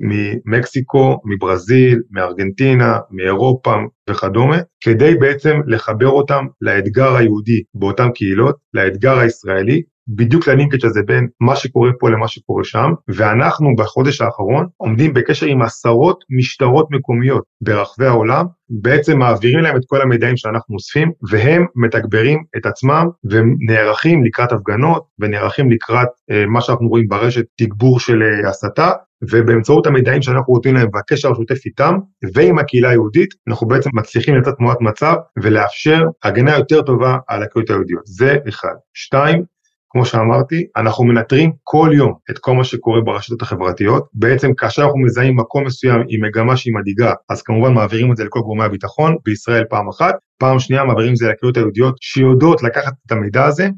ממקסיקו, 0.00 1.20
מברזיל, 1.24 2.02
מארגנטינה, 2.10 2.98
מאירופה 3.10 3.74
וכדומה, 4.10 4.56
כדי 4.80 5.14
בעצם 5.14 5.60
לחבר 5.66 6.08
אותם 6.08 6.46
לאתגר 6.60 7.14
היהודי 7.16 7.62
באותן 7.74 8.10
קהילות, 8.14 8.56
לאתגר 8.74 9.18
הישראלי, 9.18 9.82
בדיוק 10.08 10.48
ללינקג' 10.48 10.86
הזה 10.86 11.02
בין 11.02 11.28
מה 11.40 11.56
שקורה 11.56 11.90
פה 12.00 12.10
למה 12.10 12.28
שקורה 12.28 12.64
שם, 12.64 12.92
ואנחנו 13.08 13.76
בחודש 13.76 14.20
האחרון 14.20 14.66
עומדים 14.76 15.14
בקשר 15.14 15.46
עם 15.46 15.62
עשרות 15.62 16.24
משטרות 16.38 16.88
מקומיות 16.90 17.44
ברחבי 17.60 18.06
העולם, 18.06 18.46
בעצם 18.70 19.18
מעבירים 19.18 19.58
להם 19.58 19.76
את 19.76 19.82
כל 19.86 20.00
המידעים 20.00 20.36
שאנחנו 20.36 20.74
אוספים, 20.74 21.12
והם 21.30 21.66
מתגברים 21.76 22.44
את 22.56 22.66
עצמם 22.66 23.06
ונערכים 23.24 24.24
לקראת 24.24 24.52
הפגנות, 24.52 25.04
ונערכים 25.18 25.70
לקראת 25.70 26.08
אה, 26.30 26.46
מה 26.46 26.60
שאנחנו 26.60 26.88
רואים 26.88 27.08
ברשת, 27.08 27.44
תגבור 27.56 28.00
של 28.00 28.22
אה, 28.22 28.48
הסתה, 28.48 28.90
ובאמצעות 29.30 29.86
המידעים 29.86 30.22
שאנחנו 30.22 30.54
נותנים 30.54 30.74
להם 30.74 30.88
והקשר 30.94 31.30
השוטף 31.32 31.66
איתם 31.66 31.94
ועם 32.34 32.58
הקהילה 32.58 32.90
היהודית, 32.90 33.34
אנחנו 33.48 33.66
בעצם 33.66 33.90
מצליחים 33.94 34.36
לתת 34.36 34.56
תמונת 34.56 34.80
מצב 34.80 35.14
ולאפשר 35.42 36.04
הגנה 36.22 36.56
יותר 36.56 36.82
טובה 36.82 37.16
על 37.28 37.42
הקהילות 37.42 37.70
היהודיות. 37.70 38.02
זה 38.06 38.36
אחד. 38.48 38.74
שתיים, 38.94 39.42
כמו 39.90 40.04
שאמרתי, 40.04 40.66
אנחנו 40.76 41.04
מנטרים 41.04 41.52
כל 41.62 41.90
יום 41.94 42.14
את 42.30 42.38
כל 42.38 42.54
מה 42.54 42.64
שקורה 42.64 43.00
ברשתות 43.00 43.42
החברתיות. 43.42 44.08
בעצם 44.12 44.54
כאשר 44.54 44.82
אנחנו 44.82 44.98
מזהים 44.98 45.36
מקום 45.36 45.64
מסוים 45.64 46.00
עם 46.08 46.24
מגמה 46.24 46.56
שהיא 46.56 46.74
מדאיגה, 46.74 47.12
אז 47.30 47.42
כמובן 47.42 47.72
מעבירים 47.72 48.12
את 48.12 48.16
זה 48.16 48.24
לכל 48.24 48.40
גורמי 48.40 48.64
הביטחון, 48.64 49.16
בישראל 49.24 49.64
פעם 49.70 49.88
אחת, 49.88 50.14
פעם 50.38 50.58
שנייה 50.58 50.84
מעבירים 50.84 51.12
את 51.12 51.16
זה 51.16 51.28
לקהילות 51.28 51.56
היהודיות 51.56 51.96
שיודעות 52.00 52.62
לקחת 52.62 52.92
את 53.06 53.12
המידע 53.12 53.44
הזה 53.44 53.68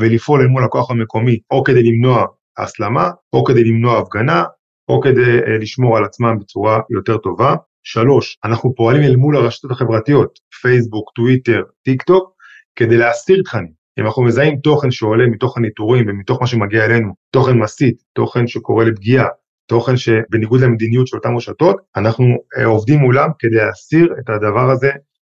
ולפעול 0.00 0.40
אל 0.40 0.46
מול 0.46 0.64
הכוח 0.64 0.90
המקומי, 0.90 1.38
או 1.50 1.64
כדי 1.64 1.82
למנוע 1.82 2.26
הסלמה, 2.58 3.10
או 3.32 3.44
כדי 3.44 3.64
למנוע 3.64 3.98
הפגנה, 3.98 4.44
או 4.88 5.00
כדי 5.00 5.38
uh, 5.38 5.48
לשמור 5.60 5.96
על 5.96 6.04
עצמם 6.04 6.38
בצורה 6.40 6.80
יותר 6.90 7.18
טובה. 7.18 7.54
שלוש, 7.82 8.38
אנחנו 8.44 8.74
פועלים 8.74 9.02
אל 9.02 9.16
מול 9.16 9.36
הרשתות 9.36 9.70
החברתיות, 9.70 10.38
פייסבוק, 10.62 11.10
טוויטר, 11.14 11.62
טיק 11.84 12.02
טוק, 12.02 12.32
כדי 12.76 12.96
להסיר 12.96 13.42
תכנים. 13.44 13.79
אם 14.00 14.06
אנחנו 14.06 14.22
מזהים 14.22 14.56
תוכן 14.56 14.90
שעולה 14.90 15.26
מתוך 15.26 15.56
הניטורים 15.56 16.04
ומתוך 16.08 16.40
מה 16.40 16.46
שמגיע 16.46 16.84
אלינו, 16.84 17.12
תוכן 17.30 17.58
מסית, 17.58 17.96
תוכן 18.12 18.46
שקורא 18.46 18.84
לפגיעה, 18.84 19.26
תוכן 19.68 19.96
שבניגוד 19.96 20.60
למדיניות 20.60 21.06
של 21.06 21.16
אותן 21.16 21.36
רשתות, 21.36 21.76
אנחנו 21.96 22.24
uh, 22.24 22.64
עובדים 22.64 22.98
מולם 22.98 23.28
כדי 23.38 23.56
להסיר 23.56 24.14
את 24.20 24.28
הדבר 24.28 24.70
הזה 24.70 24.90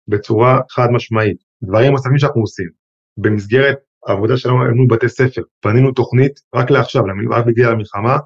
בצורה 0.08 0.60
חד 0.70 0.88
משמעית. 0.90 1.36
דברים 1.62 1.92
נוספים 1.92 2.18
שאנחנו 2.18 2.40
עושים, 2.40 2.68
במסגרת 3.16 3.76
העבודה 4.06 4.36
שלנו 4.36 4.56
מול 4.74 4.86
בתי 4.90 5.08
ספר, 5.08 5.42
בנינו 5.64 5.92
תוכנית 5.92 6.32
רק 6.54 6.70
לעכשיו, 6.70 7.02
רק 7.30 7.46
בגלל 7.46 7.72
המלחמה, 7.72 8.16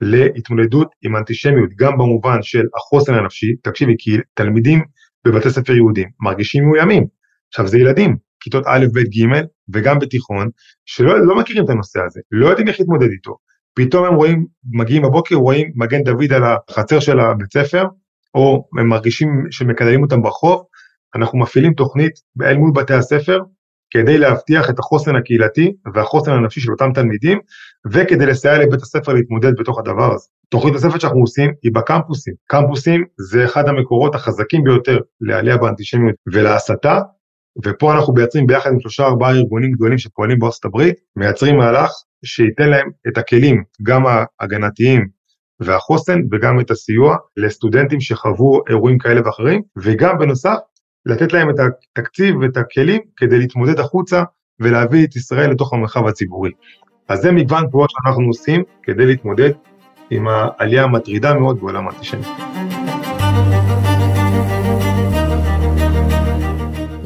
להתמודדות 0.00 0.88
עם 1.04 1.16
אנטישמיות, 1.16 1.70
גם 1.76 1.92
במובן 1.98 2.42
של 2.42 2.64
החוסן 2.76 3.14
הנפשי, 3.14 3.46
תקשיבי, 3.62 3.94
כי 3.98 4.10
תלמידים 4.34 4.84
בבתי 5.24 5.50
ספר 5.50 5.72
יהודים 5.72 6.08
מרגישים 6.20 6.64
מאוימים. 6.64 7.06
עכשיו 7.48 7.66
זה 7.66 7.78
ילדים, 7.78 8.16
כיתות 8.40 8.64
א', 8.66 8.86
ב', 8.94 8.98
ג', 8.98 9.42
וגם 9.74 9.98
בתיכון, 9.98 10.48
שלא 10.86 11.26
לא 11.26 11.36
מכירים 11.36 11.64
את 11.64 11.70
הנושא 11.70 12.00
הזה, 12.06 12.20
לא 12.30 12.48
יודעים 12.48 12.68
איך 12.68 12.80
להתמודד 12.80 13.10
איתו. 13.10 13.36
פתאום 13.74 14.04
הם 14.04 14.14
רואים, 14.14 14.46
מגיעים 14.72 15.02
בבוקר, 15.02 15.34
רואים 15.34 15.72
מגן 15.74 16.02
דוד 16.02 16.32
על 16.32 16.42
החצר 16.44 17.00
של 17.00 17.20
הבית 17.20 17.52
ספר, 17.52 17.84
או 18.34 18.68
הם 18.78 18.88
מרגישים 18.88 19.46
שמקדמים 19.50 20.02
אותם 20.02 20.22
ברחוב, 20.22 20.62
אנחנו 21.16 21.38
מפעילים 21.38 21.72
תוכנית 21.72 22.12
אל 22.42 22.56
מול 22.56 22.72
בתי 22.74 22.94
הספר, 22.94 23.38
כדי 23.90 24.18
להבטיח 24.18 24.70
את 24.70 24.78
החוסן 24.78 25.16
הקהילתי 25.16 25.72
והחוסן 25.94 26.32
הנפשי 26.32 26.60
של 26.60 26.72
אותם 26.72 26.92
תלמידים, 26.94 27.38
וכדי 27.92 28.26
לסייע 28.26 28.58
לבית 28.58 28.82
הספר 28.82 29.12
להתמודד 29.12 29.52
בתוך 29.58 29.78
הדבר 29.78 30.14
הזה. 30.14 30.26
תוכנית 30.48 30.74
נוספת 30.74 31.00
שאנחנו 31.00 31.20
עושים 31.20 31.50
היא 31.62 31.72
בקמפוסים. 31.74 32.34
קמפוסים 32.46 33.04
זה 33.18 33.44
אחד 33.44 33.68
המקורות 33.68 34.14
החזקים 34.14 34.64
ביותר 34.64 34.98
לעלייה 35.20 35.56
באנטישמיות 35.56 36.14
ולהסתה, 36.32 37.00
ופה 37.66 37.94
אנחנו 37.94 38.14
מייצרים 38.14 38.46
ביחד 38.46 38.70
עם 38.72 38.80
שלושה 38.80 39.04
ארבעה 39.04 39.30
ארגונים 39.30 39.72
גדולים 39.72 39.98
שפועלים 39.98 40.38
בארצות 40.38 40.64
הברית, 40.64 40.94
מייצרים 41.16 41.56
מהלך 41.56 41.90
שייתן 42.24 42.70
להם 42.70 42.90
את 43.08 43.18
הכלים, 43.18 43.62
גם 43.82 44.02
ההגנתיים 44.06 45.06
והחוסן, 45.60 46.20
וגם 46.32 46.60
את 46.60 46.70
הסיוע 46.70 47.16
לסטודנטים 47.36 48.00
שחוו 48.00 48.60
אירועים 48.68 48.98
כאלה 48.98 49.20
ואחרים, 49.24 49.62
וגם 49.76 50.18
בנוסף, 50.18 50.56
לתת 51.06 51.32
להם 51.32 51.50
את 51.50 51.54
התקציב 51.58 52.36
ואת 52.36 52.56
הכלים 52.56 53.00
כדי 53.16 53.38
להתמודד 53.38 53.80
החוצה 53.80 54.22
ולהביא 54.60 55.06
את 55.06 55.16
ישראל 55.16 55.50
לתוך 55.50 55.72
המרחב 55.72 56.06
הציבורי. 56.06 56.50
אז 57.08 57.20
זה 57.20 57.32
מגוון 57.32 57.70
פעולות 57.70 57.90
שאנחנו 57.90 58.26
עושים 58.26 58.62
כדי 58.82 59.06
להתמודד 59.06 59.50
עם 60.10 60.28
העלייה 60.28 60.84
המטרידה 60.84 61.34
מאוד 61.34 61.60
בעולם 61.60 61.88
האנטישמי. 61.88 62.69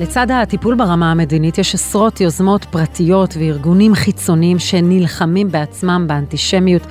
לצד 0.04 0.26
הטיפול 0.30 0.74
ברמה 0.74 1.10
המדינית 1.10 1.58
יש 1.58 1.74
עשרות 1.74 2.20
יוזמות 2.20 2.64
פרטיות 2.64 3.34
וארגונים 3.40 3.94
חיצוניים 3.94 4.58
שנלחמים 4.58 5.48
בעצמם 5.50 6.04
באנטישמיות. 6.08 6.82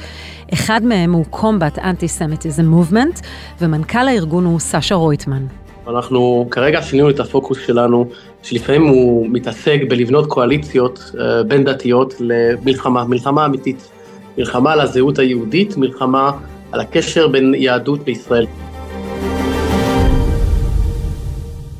אחד 0.54 0.82
מהם 0.84 1.14
הוא 1.14 1.26
Combat 1.34 1.78
Antisemitism 1.78 2.64
Movement, 2.74 3.22
ומנכ"ל 3.62 4.08
הארגון 4.08 4.46
הוא 4.46 4.60
סשה 4.60 4.96
רויטמן. 4.96 5.46
אנחנו 5.88 6.48
כרגע 6.52 6.82
שינינו 6.82 7.10
את 7.10 7.20
הפוקוס 7.20 7.58
שלנו, 7.66 8.10
שלפעמים 8.44 8.88
הוא 8.88 9.28
מתעסק 9.30 9.80
בלבנות 9.90 10.28
קואליציות 10.28 11.12
uh, 11.14 11.18
בין 11.48 11.64
דתיות 11.64 12.14
למלחמה, 12.20 13.06
מלחמה 13.06 13.46
אמיתית. 13.46 13.90
מלחמה 14.38 14.74
על 14.74 14.80
הזהות 14.80 15.20
היהודית, 15.20 15.78
מלחמה 15.78 16.32
על 16.72 16.80
הקשר 16.80 17.28
בין 17.28 17.54
יהדות 17.58 18.08
לישראל. 18.08 18.46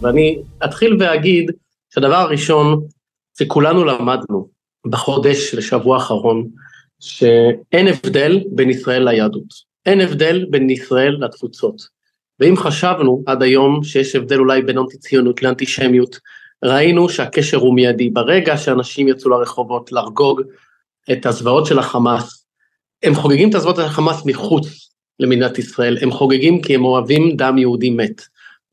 ואני 0.04 0.38
אתחיל 0.66 0.98
ואגיד 1.00 1.52
שהדבר 1.94 2.16
הראשון 2.16 2.82
שכולנו 3.38 3.86
למדנו 3.86 4.48
בחודש, 4.86 5.56
לשבוע 5.56 5.98
האחרון, 5.98 6.48
שאין 7.00 7.88
הבדל 7.88 8.44
בין 8.52 8.70
ישראל 8.70 9.10
ליהדות. 9.10 9.74
אין 9.86 10.02
הבדל 10.02 10.46
בין 10.50 10.70
ישראל 10.70 11.18
לתפוצות. 11.20 11.88
ואם 12.40 12.58
חשבנו 12.58 13.24
עד 13.26 13.44
היום 13.44 13.84
שיש 13.84 14.16
הבדל 14.16 14.40
אולי 14.40 14.62
בין 14.62 14.78
אנטי 14.78 14.98
ציונות 14.98 15.42
לאנטישמיות, 15.44 16.20
ראינו 16.64 17.10
שהקשר 17.10 17.58
הוא 17.58 17.76
מיידי. 17.76 18.10
ברגע 18.10 18.58
שאנשים 18.58 19.08
יצאו 19.08 19.30
לרחובות 19.32 19.92
לחגוג 19.92 20.42
את 21.12 21.26
הזוועות 21.26 21.66
של 21.66 21.80
החמאס, 21.80 22.46
הם 23.04 23.16
חוגגים 23.16 23.50
את 23.50 23.56
הזוועות 23.56 23.76
של 23.76 23.82
החמאס 23.82 24.26
מחוץ 24.26 24.90
למדינת 25.20 25.60
ישראל, 25.60 25.98
הם 26.02 26.12
חוגגים 26.12 26.62
כי 26.62 26.76
הם 26.76 26.86
אוהבים 26.86 27.36
דם 27.36 27.58
יהודי 27.58 27.90
מת. 27.90 28.22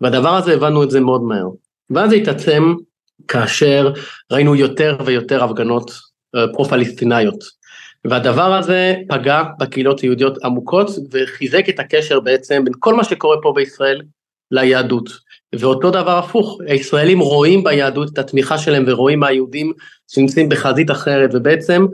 והדבר 0.01 0.37
הזה 0.37 0.53
הבנו 0.55 0.83
את 0.83 0.91
זה 0.91 1.01
מאוד 1.01 1.23
מהר. 1.23 1.49
ואז 1.91 2.11
זה 2.11 2.17
התעצם 2.17 2.75
כאשר 3.29 3.93
ראינו 4.33 4.55
יותר 4.55 4.97
ויותר 5.05 5.45
הפגנות 5.45 5.91
אה, 6.37 6.53
פרו-פלסטיניות. 6.53 7.61
והדבר 8.05 8.55
הזה 8.55 8.95
פגע 9.09 9.43
בקהילות 9.59 10.01
היהודיות 10.01 10.45
עמוקות 10.45 10.91
וחיזק 11.13 11.69
את 11.69 11.81
הקשר 11.81 12.21
בעצם 12.21 12.65
בין 12.65 12.75
כל 12.79 12.95
מה 12.95 13.05
שקורה 13.05 13.37
פה 13.43 13.53
בישראל 13.57 14.03
ליהדות. 14.51 15.11
ואותו 15.59 15.91
דבר 15.91 16.19
הפוך, 16.19 16.59
הישראלים 16.67 17.21
רואים 17.21 17.65
ביהדות 17.65 18.13
את 18.13 18.19
התמיכה 18.19 18.59
שלהם 18.59 18.85
ורואים 18.87 19.21
מהיהודים 19.21 19.73
שנמצאים 20.09 20.49
בחזית 20.49 20.91
אחרת 20.91 21.31
ובעצם 21.33 21.87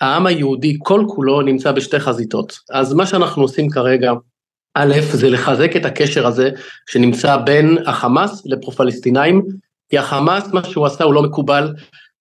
העם 0.00 0.26
היהודי 0.26 0.76
כל 0.78 1.04
כולו 1.08 1.42
נמצא 1.42 1.72
בשתי 1.72 1.98
חזיתות. 1.98 2.58
אז 2.70 2.92
מה 2.92 3.06
שאנחנו 3.06 3.42
עושים 3.42 3.70
כרגע, 3.70 4.12
א', 4.74 4.94
זה 5.12 5.30
לחזק 5.30 5.76
את 5.76 5.84
הקשר 5.84 6.26
הזה 6.26 6.50
שנמצא 6.86 7.36
בין 7.36 7.78
החמאס 7.86 8.42
לפרו-פלסטינאים, 8.46 9.42
כי 9.88 9.98
החמאס, 9.98 10.52
מה 10.52 10.64
שהוא 10.64 10.86
עשה 10.86 11.04
הוא 11.04 11.14
לא 11.14 11.22
מקובל 11.22 11.74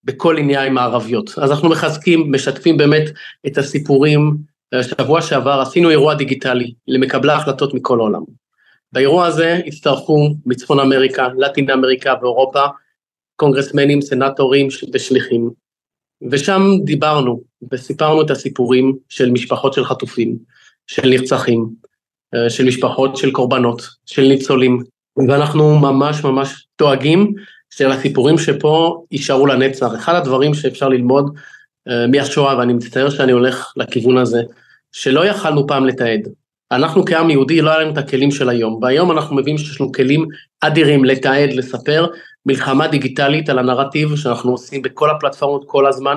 בכל 0.04 0.38
עניין 0.38 0.78
הערביות. 0.78 1.34
אז 1.38 1.52
אנחנו 1.52 1.70
מחזקים, 1.70 2.32
משתפים 2.32 2.78
באמת 2.78 3.10
את 3.48 3.58
הסיפורים. 3.58 4.38
שבוע 4.82 5.22
שעבר 5.22 5.60
עשינו 5.62 5.90
אירוע 5.90 6.14
דיגיטלי 6.14 6.74
למקבלי 6.88 7.32
ההחלטות 7.32 7.74
מכל 7.74 8.00
העולם. 8.00 8.24
באירוע 8.92 9.26
הזה 9.26 9.60
הצטרפו 9.68 10.36
מצפון 10.46 10.80
אמריקה, 10.80 11.28
לטין 11.38 11.70
אמריקה 11.70 12.14
ואירופה, 12.22 12.64
קונגרסמנים, 13.36 14.02
סנטורים 14.02 14.68
ושליחים. 14.94 15.50
ושם 16.32 16.62
דיברנו 16.84 17.42
וסיפרנו 17.72 18.22
את 18.22 18.32
הסיפורים 18.32 18.96
של 19.10 19.32
משפחות 19.32 19.74
של 19.74 19.86
חטופים, 19.86 20.38
של 20.88 21.10
נרצחים, 21.10 21.70
של 22.50 22.66
משפחות 22.66 23.18
של 23.18 23.32
קורבנות, 23.32 23.90
של 24.06 24.22
ניצולים, 24.22 24.84
ואנחנו 25.28 25.80
ממש 25.80 26.24
ממש 26.24 26.68
דואגים 26.80 27.34
של 27.70 27.92
הסיפורים 27.92 28.38
שפה 28.38 29.04
יישארו 29.12 29.46
לנצח. 29.46 29.92
אחד 29.96 30.16
הדברים 30.16 30.54
שאפשר 30.54 30.90
ללמוד 30.90 31.26
uh, 31.90 31.92
מהשואה, 32.12 32.58
ואני 32.58 32.74
מצטער 32.74 33.10
שאני 33.10 33.32
הולך 33.32 33.74
לכיוון 33.78 34.18
הזה, 34.18 34.42
שלא 34.92 35.26
יכלנו 35.26 35.68
פעם 35.68 35.86
לתעד. 35.86 36.28
אנחנו 36.72 37.06
כעם 37.06 37.30
יהודי 37.30 37.62
לא 37.62 37.70
היה 37.70 37.80
לנו 37.80 37.92
את 37.92 37.98
הכלים 37.98 38.32
של 38.32 38.50
היום, 38.50 38.80
והיום 38.82 39.12
אנחנו 39.12 39.36
מבינים 39.36 39.58
שיש 39.58 39.82
לנו 39.82 39.92
כלים 39.92 40.26
אדירים 40.62 41.06
לתעד, 41.06 41.54
לספר, 41.54 42.08
מלחמה 42.46 42.88
דיגיטלית 42.88 43.50
על 43.50 43.60
הנרטיב 43.60 44.16
שאנחנו 44.16 44.52
עושים 44.52 44.82
בכל 44.82 45.10
הפלטפורמות 45.10 45.64
כל 45.68 45.88
הזמן, 45.88 46.16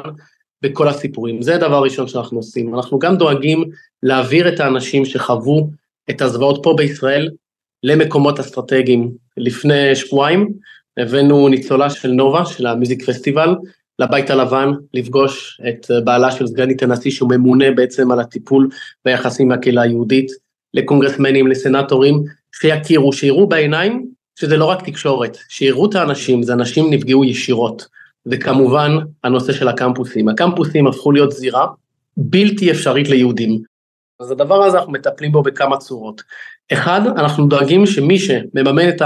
בכל 0.62 0.88
הסיפורים. 0.88 1.42
זה 1.42 1.54
הדבר 1.54 1.76
הראשון 1.76 2.08
שאנחנו 2.08 2.38
עושים. 2.38 2.74
אנחנו 2.74 2.98
גם 2.98 3.16
דואגים 3.16 3.64
להעביר 4.02 4.48
את 4.48 4.60
האנשים 4.60 5.04
שחוו 5.04 5.70
את 6.10 6.22
הזוועות 6.22 6.60
פה 6.62 6.74
בישראל 6.76 7.30
למקומות 7.82 8.40
אסטרטגיים. 8.40 9.12
לפני 9.36 9.94
שבועיים 9.94 10.52
הבאנו 10.96 11.48
ניצולה 11.48 11.90
של 11.90 12.10
נובה, 12.10 12.46
של 12.46 12.66
המיוזיק 12.66 13.04
פסטיבל, 13.04 13.54
לבית 13.98 14.30
הלבן, 14.30 14.70
לפגוש 14.94 15.60
את 15.68 15.86
בעלה 16.04 16.30
של 16.30 16.46
סגנית 16.46 16.82
הנשיא, 16.82 17.10
שהוא 17.10 17.30
ממונה 17.30 17.70
בעצם 17.70 18.10
על 18.10 18.20
הטיפול 18.20 18.68
ביחסים 19.04 19.48
מהקהילה 19.48 19.82
היהודית, 19.82 20.30
לקונגרסמנים, 20.74 21.46
לסנטורים, 21.46 22.24
שיכירו, 22.60 23.12
שיראו 23.12 23.46
בעיניים 23.46 24.06
שזה 24.40 24.56
לא 24.56 24.64
רק 24.64 24.88
תקשורת, 24.88 25.38
שיראו 25.48 25.86
את 25.86 25.94
האנשים, 25.94 26.42
זה 26.42 26.52
אנשים 26.52 26.90
נפגעו 26.90 27.24
ישירות. 27.24 27.86
וכמובן, 28.26 28.96
הנושא 29.24 29.52
של 29.52 29.68
הקמפוסים. 29.68 30.28
הקמפוסים 30.28 30.86
הפכו 30.86 31.12
להיות 31.12 31.32
זירה 31.32 31.66
בלתי 32.16 32.70
אפשרית 32.70 33.08
ליהודים. 33.08 33.62
אז 34.20 34.30
הדבר 34.30 34.62
הזה 34.62 34.78
אנחנו 34.78 34.92
מטפלים 34.92 35.32
בו 35.32 35.42
בכמה 35.42 35.76
צורות. 35.76 36.22
אחד, 36.72 37.00
אנחנו 37.06 37.46
דואגים 37.46 37.86
שמי 37.86 38.18
שמממן 38.18 38.88
את 38.88 39.02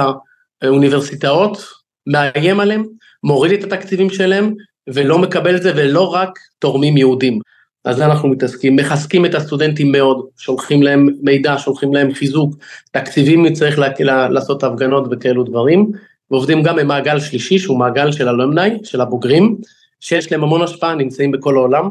האוניברסיטאות, 0.62 1.64
מאיים 2.06 2.60
עליהם, 2.60 2.84
מוריד 3.24 3.52
את 3.52 3.72
התקציבים 3.72 4.10
שלהם, 4.10 4.54
ולא 4.88 5.18
מקבל 5.18 5.56
את 5.56 5.62
זה, 5.62 5.72
ולא 5.76 6.14
רק 6.14 6.38
תורמים 6.58 6.96
יהודים. 6.96 7.40
אז 7.84 7.96
זה 7.96 8.04
אנחנו 8.04 8.28
מתעסקים, 8.28 8.76
מחזקים 8.76 9.24
את 9.24 9.34
הסטודנטים 9.34 9.92
מאוד, 9.92 10.26
שולחים 10.36 10.82
להם 10.82 11.08
מידע, 11.22 11.54
שולחים 11.58 11.94
להם 11.94 12.14
חיזוק, 12.14 12.54
תקציבים 12.92 13.52
צריך 13.52 13.78
לה, 13.78 14.28
לעשות 14.28 14.64
הפגנות 14.64 15.04
וכאלו 15.10 15.44
דברים, 15.44 15.90
ועובדים 16.30 16.62
גם 16.62 16.76
במעגל 16.76 17.20
שלישי 17.20 17.58
שהוא 17.58 17.78
מעגל 17.78 18.12
של 18.12 18.28
אלומני, 18.28 18.78
של 18.84 19.00
הבוגרים, 19.00 19.56
שיש 20.00 20.32
להם 20.32 20.42
המון 20.42 20.62
השפעה, 20.62 20.94
נמצאים 20.94 21.30
בכל 21.30 21.56
העולם, 21.56 21.90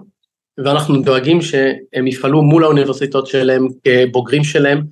ואנחנו 0.64 1.02
דואגים 1.02 1.42
שהם 1.42 2.08
יפעלו 2.08 2.42
מול 2.42 2.64
האוניברסיטאות 2.64 3.28
שלהם 3.28 3.68
כבוגרים 3.84 4.44
שלהם, 4.44 4.84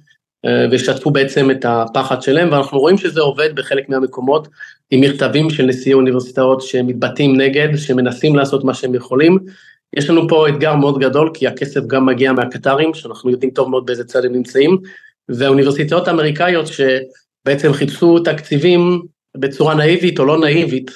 אה, 0.45 0.65
וישתפו 0.71 1.11
בעצם 1.11 1.51
את 1.51 1.65
הפחד 1.65 2.21
שלהם, 2.21 2.51
ואנחנו 2.51 2.79
רואים 2.79 2.97
שזה 2.97 3.21
עובד 3.21 3.55
בחלק 3.55 3.89
מהמקומות, 3.89 4.47
עם 4.91 5.01
מכתבים 5.01 5.49
של 5.49 5.65
נשיאי 5.65 5.93
אוניברסיטאות 5.93 6.61
שמתבטאים 6.61 7.41
נגד, 7.41 7.67
שמנסים 7.75 8.35
לעשות 8.35 8.63
מה 8.63 8.73
שהם 8.73 8.95
יכולים. 8.95 9.37
יש 9.95 10.09
לנו 10.09 10.27
פה 10.29 10.49
אתגר 10.49 10.75
מאוד 10.75 10.99
גדול, 10.99 11.31
כי 11.33 11.47
הכסף 11.47 11.81
גם 11.87 12.05
מגיע 12.05 12.33
מהקטרים, 12.33 12.93
שאנחנו 12.93 13.29
יודעים 13.29 13.51
טוב 13.51 13.69
מאוד 13.69 13.85
באיזה 13.85 14.03
צד 14.03 14.25
הם 14.25 14.33
נמצאים, 14.33 14.77
והאוניברסיטאות 15.29 16.07
האמריקאיות 16.07 16.65
שבעצם 16.67 17.73
חיפשו 17.73 18.19
תקציבים 18.19 19.01
בצורה 19.37 19.75
נאיבית 19.75 20.19
או 20.19 20.25
לא 20.25 20.39
נאיבית, 20.39 20.91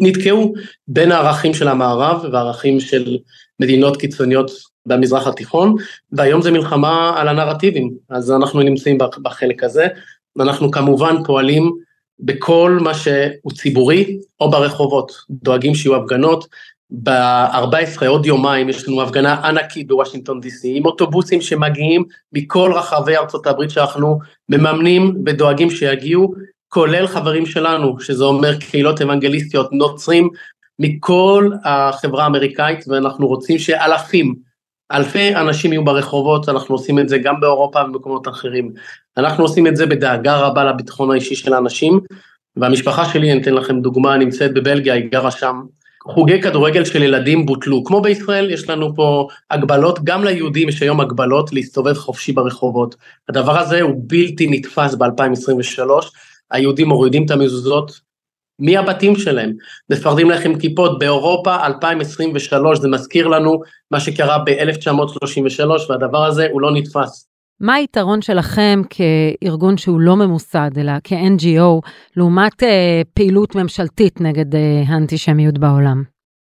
נתקעו 0.00 0.54
בין 0.88 1.12
הערכים 1.12 1.54
של 1.54 1.68
המערב 1.68 2.24
והערכים 2.32 2.80
של 2.80 3.18
מדינות 3.60 3.96
קיצוניות 3.96 4.50
במזרח 4.86 5.26
התיכון, 5.26 5.74
והיום 6.12 6.42
זה 6.42 6.50
מלחמה 6.50 7.14
על 7.16 7.28
הנרטיבים, 7.28 7.90
אז 8.10 8.32
אנחנו 8.32 8.60
נמצאים 8.60 8.98
בחלק 9.22 9.64
הזה, 9.64 9.86
ואנחנו 10.36 10.70
כמובן 10.70 11.16
פועלים 11.24 11.72
בכל 12.20 12.78
מה 12.80 12.94
שהוא 12.94 13.52
ציבורי 13.54 14.18
או 14.40 14.50
ברחובות, 14.50 15.12
דואגים 15.30 15.74
שיהיו 15.74 15.96
הפגנות, 15.96 16.46
ב-14 17.02 18.06
עוד 18.06 18.26
יומיים 18.26 18.68
יש 18.68 18.88
לנו 18.88 19.02
הפגנה 19.02 19.34
ענקית 19.48 19.88
בוושינגטון 19.88 20.40
די.סי 20.40 20.76
עם 20.76 20.86
אוטובוסים 20.86 21.40
שמגיעים 21.40 22.04
מכל 22.32 22.72
רחבי 22.74 23.16
ארצות 23.16 23.46
הברית 23.46 23.70
שאנחנו 23.70 24.18
מממנים 24.48 25.16
ודואגים 25.26 25.70
שיגיעו, 25.70 26.34
כולל 26.68 27.06
חברים 27.06 27.46
שלנו, 27.46 28.00
שזה 28.00 28.24
אומר 28.24 28.56
קהילות 28.56 29.02
אוונגליסטיות, 29.02 29.72
נוצרים 29.72 30.28
מכל 30.80 31.50
החברה 31.64 32.24
האמריקאית 32.24 32.84
ואנחנו 32.88 33.26
רוצים 33.26 33.58
שאלפים, 33.58 34.34
אלפי 34.92 35.34
אנשים 35.34 35.72
יהיו 35.72 35.84
ברחובות, 35.84 36.48
אנחנו 36.48 36.74
עושים 36.74 36.98
את 36.98 37.08
זה 37.08 37.18
גם 37.18 37.40
באירופה 37.40 37.80
ובמקומות 37.84 38.28
אחרים. 38.28 38.72
אנחנו 39.16 39.44
עושים 39.44 39.66
את 39.66 39.76
זה 39.76 39.86
בדאגה 39.86 40.36
רבה 40.36 40.64
לביטחון 40.64 41.10
האישי 41.10 41.34
של 41.34 41.54
האנשים, 41.54 42.00
והמשפחה 42.56 43.04
שלי, 43.04 43.32
אני 43.32 43.42
אתן 43.42 43.54
לכם 43.54 43.80
דוגמה, 43.80 44.16
נמצאת 44.16 44.54
בבלגיה, 44.54 44.94
היא 44.94 45.10
גרה 45.10 45.30
שם, 45.30 45.60
חוגי 46.02 46.42
כדורגל 46.42 46.84
של 46.84 47.02
ילדים 47.02 47.46
בוטלו. 47.46 47.84
כמו 47.84 48.00
בישראל, 48.00 48.50
יש 48.50 48.70
לנו 48.70 48.94
פה 48.94 49.28
הגבלות, 49.50 50.04
גם 50.04 50.24
ליהודים 50.24 50.68
יש 50.68 50.82
היום 50.82 51.00
הגבלות 51.00 51.52
להסתובב 51.52 51.94
חופשי 51.94 52.32
ברחובות. 52.32 52.94
הדבר 53.28 53.58
הזה 53.58 53.80
הוא 53.80 54.04
בלתי 54.06 54.46
נתפס 54.50 54.94
ב-2023, 54.94 55.80
היהודים 56.50 56.88
מורידים 56.88 57.24
את 57.24 57.30
המזוזות 57.30 58.09
מהבתים 58.60 59.16
שלהם, 59.16 59.52
מפרדים 59.90 60.30
להם 60.30 60.58
כיפות 60.58 60.98
באירופה 60.98 61.66
2023, 61.66 62.78
זה 62.78 62.88
מזכיר 62.88 63.28
לנו 63.28 63.60
מה 63.90 64.00
שקרה 64.00 64.38
ב-1933, 64.38 65.90
והדבר 65.90 66.24
הזה 66.24 66.46
הוא 66.52 66.60
לא 66.60 66.70
נתפס. 66.74 67.30
מה 67.60 67.74
היתרון 67.74 68.22
שלכם 68.22 68.82
כארגון 68.90 69.76
שהוא 69.76 70.00
לא 70.00 70.16
ממוסד, 70.16 70.70
אלא 70.78 70.92
כ-NGO, 71.04 71.88
לעומת 72.16 72.62
אה, 72.62 73.02
פעילות 73.14 73.54
ממשלתית 73.54 74.20
נגד 74.20 74.54
אה, 74.54 74.82
האנטישמיות 74.86 75.58
בעולם? 75.58 76.02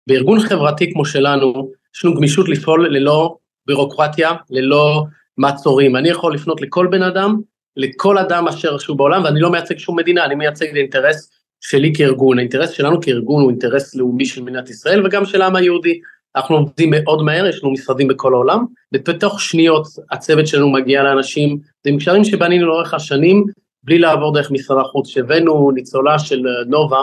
בארגון 0.08 0.40
חברתי 0.40 0.92
כמו 0.92 1.04
שלנו, 1.04 1.70
יש 1.96 2.04
לנו 2.04 2.14
גמישות 2.14 2.48
לפעול 2.48 2.88
ללא 2.96 3.36
בירוקרטיה, 3.66 4.30
ללא 4.50 5.04
מעצורים. 5.38 5.96
אני 5.96 6.08
יכול 6.08 6.34
לפנות 6.34 6.60
לכל 6.60 6.88
בן 6.90 7.02
אדם, 7.02 7.40
לכל 7.76 8.18
אדם 8.18 8.48
אשר 8.48 8.78
שהוא 8.78 8.96
בעולם, 8.96 9.24
ואני 9.24 9.40
לא 9.40 9.50
מייצג 9.50 9.78
שום 9.78 9.98
מדינה, 9.98 10.24
אני 10.24 10.34
מייצג 10.34 10.66
את 10.66 10.74
האינטרס 10.74 11.30
שלי 11.60 11.92
כארגון. 11.96 12.38
האינטרס 12.38 12.70
שלנו 12.70 13.00
כארגון 13.00 13.42
הוא 13.42 13.50
אינטרס 13.50 13.94
לאומי 13.94 14.26
של 14.26 14.42
מדינת 14.42 14.70
ישראל 14.70 15.06
וגם 15.06 15.24
של 15.24 15.42
העם 15.42 15.56
היהודי. 15.56 16.00
אנחנו 16.36 16.56
עובדים 16.56 16.90
מאוד 16.90 17.22
מהר, 17.22 17.46
יש 17.46 17.62
לנו 17.62 17.72
משרדים 17.72 18.08
בכל 18.08 18.34
העולם, 18.34 18.64
ובתוך 18.94 19.40
שניות 19.40 19.86
הצוות 20.10 20.46
שלנו 20.46 20.72
מגיע 20.72 21.02
לאנשים, 21.02 21.58
זה 21.84 21.90
עם 21.90 21.98
קשרים 21.98 22.24
שבנינו 22.24 22.66
לאורך 22.66 22.94
השנים, 22.94 23.44
בלי 23.82 23.98
לעבור 23.98 24.34
דרך 24.34 24.50
משרד 24.50 24.78
החוץ, 24.80 25.08
שהבאנו 25.08 25.70
ניצולה 25.70 26.18
של 26.18 26.46
אה, 26.46 26.64
נובה 26.66 27.02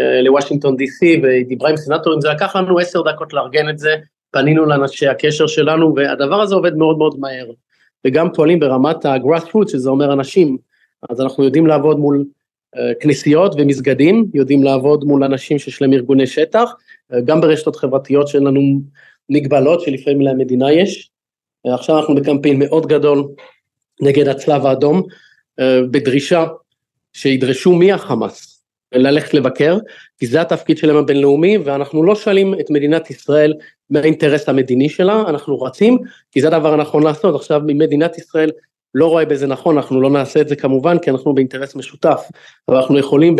אה, 0.00 0.22
לוושינגטון 0.22 0.76
די.סי 0.76 1.20
והיא 1.22 1.46
דיברה 1.46 1.70
עם 1.70 1.76
סנטורים, 1.76 2.20
זה 2.20 2.28
לקח 2.28 2.56
לנו 2.56 2.78
עשר 2.78 3.02
דקות 3.02 3.32
לארגן 3.32 3.68
את 3.68 3.78
זה, 3.78 3.94
פנינו 4.30 4.66
לאנשי 4.66 5.08
הקשר 5.08 5.46
שלנו, 5.46 5.94
והדבר 5.96 6.40
הזה 6.40 6.54
עובד 6.54 6.74
מאוד 6.76 6.98
מאוד 6.98 7.16
מהר. 7.18 7.46
וגם 8.06 8.32
פועלים 8.32 8.60
ברמת 8.60 9.04
ה-grassroots, 9.04 9.68
שזה 9.68 9.90
אומר 9.90 10.12
אנשים, 10.12 10.56
אז 11.10 11.20
אנחנו 11.20 11.44
יודעים 11.44 11.66
לעבוד 11.66 11.98
מול 11.98 12.24
כנסיות 13.00 13.54
ומסגדים, 13.58 14.26
יודעים 14.34 14.62
לעבוד 14.62 15.04
מול 15.04 15.24
אנשים 15.24 15.58
שיש 15.58 15.82
להם 15.82 15.92
ארגוני 15.92 16.26
שטח, 16.26 16.70
גם 17.24 17.40
ברשתות 17.40 17.76
חברתיות 17.76 18.28
שאין 18.28 18.44
לנו 18.44 18.60
מגבלות 19.28 19.80
שלפעמים 19.80 20.20
למדינה 20.20 20.72
יש. 20.72 21.10
עכשיו 21.66 21.98
אנחנו 21.98 22.14
בקמפיין 22.14 22.58
מאוד 22.58 22.86
גדול 22.86 23.24
נגד 24.00 24.28
הצלב 24.28 24.66
האדום, 24.66 25.02
בדרישה 25.90 26.46
שידרשו 27.12 27.72
מהחמאס 27.72 28.64
ללכת 28.94 29.34
לבקר, 29.34 29.78
כי 30.18 30.26
זה 30.26 30.40
התפקיד 30.40 30.78
שלהם 30.78 30.96
הבינלאומי, 30.96 31.58
ואנחנו 31.58 32.02
לא 32.02 32.14
שואלים 32.14 32.54
את 32.60 32.70
מדינת 32.70 33.10
ישראל 33.10 33.54
מה 33.90 34.00
האינטרס 34.00 34.48
המדיני 34.48 34.88
שלה, 34.88 35.24
אנחנו 35.28 35.60
רצים, 35.60 35.98
כי 36.32 36.40
זה 36.40 36.46
הדבר 36.46 36.74
הנכון 36.74 37.02
לעשות. 37.02 37.34
עכשיו, 37.34 37.60
אם 37.70 37.78
מדינת 37.78 38.18
ישראל 38.18 38.50
לא 38.94 39.06
רואה 39.06 39.24
בזה 39.24 39.46
נכון, 39.46 39.76
אנחנו 39.76 40.00
לא 40.00 40.10
נעשה 40.10 40.40
את 40.40 40.48
זה 40.48 40.56
כמובן, 40.56 40.98
כי 40.98 41.10
אנחנו 41.10 41.34
באינטרס 41.34 41.76
משותף, 41.76 42.28
אבל 42.68 42.76
אנחנו 42.76 42.98
יכולים 42.98 43.36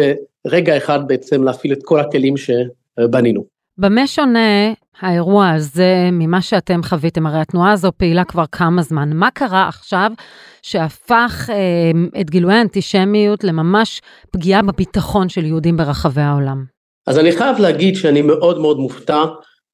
ברגע 0.46 0.76
אחד 0.76 1.08
בעצם 1.08 1.42
להפעיל 1.42 1.72
את 1.72 1.78
כל 1.84 2.00
הכלים 2.00 2.34
שבנינו. 2.36 3.44
במה 3.78 4.06
שונה 4.06 4.72
האירוע 5.00 5.50
הזה 5.50 6.08
ממה 6.12 6.42
שאתם 6.42 6.82
חוויתם? 6.82 7.26
הרי 7.26 7.38
התנועה 7.40 7.72
הזו 7.72 7.90
פעילה 7.96 8.24
כבר 8.24 8.44
כמה 8.52 8.82
זמן. 8.82 9.12
מה 9.12 9.30
קרה 9.30 9.68
עכשיו 9.68 10.10
שהפך 10.62 11.50
אה, 11.52 12.20
את 12.20 12.30
גילויי 12.30 12.56
האנטישמיות 12.56 13.44
לממש 13.44 14.00
פגיעה 14.30 14.62
בביטחון 14.62 15.28
של 15.28 15.44
יהודים 15.44 15.76
ברחבי 15.76 16.20
העולם? 16.20 16.64
אז 17.06 17.18
אני 17.18 17.32
חייב 17.32 17.58
להגיד 17.58 17.96
שאני 17.96 18.22
מאוד 18.22 18.58
מאוד 18.58 18.78
מופתע 18.78 19.24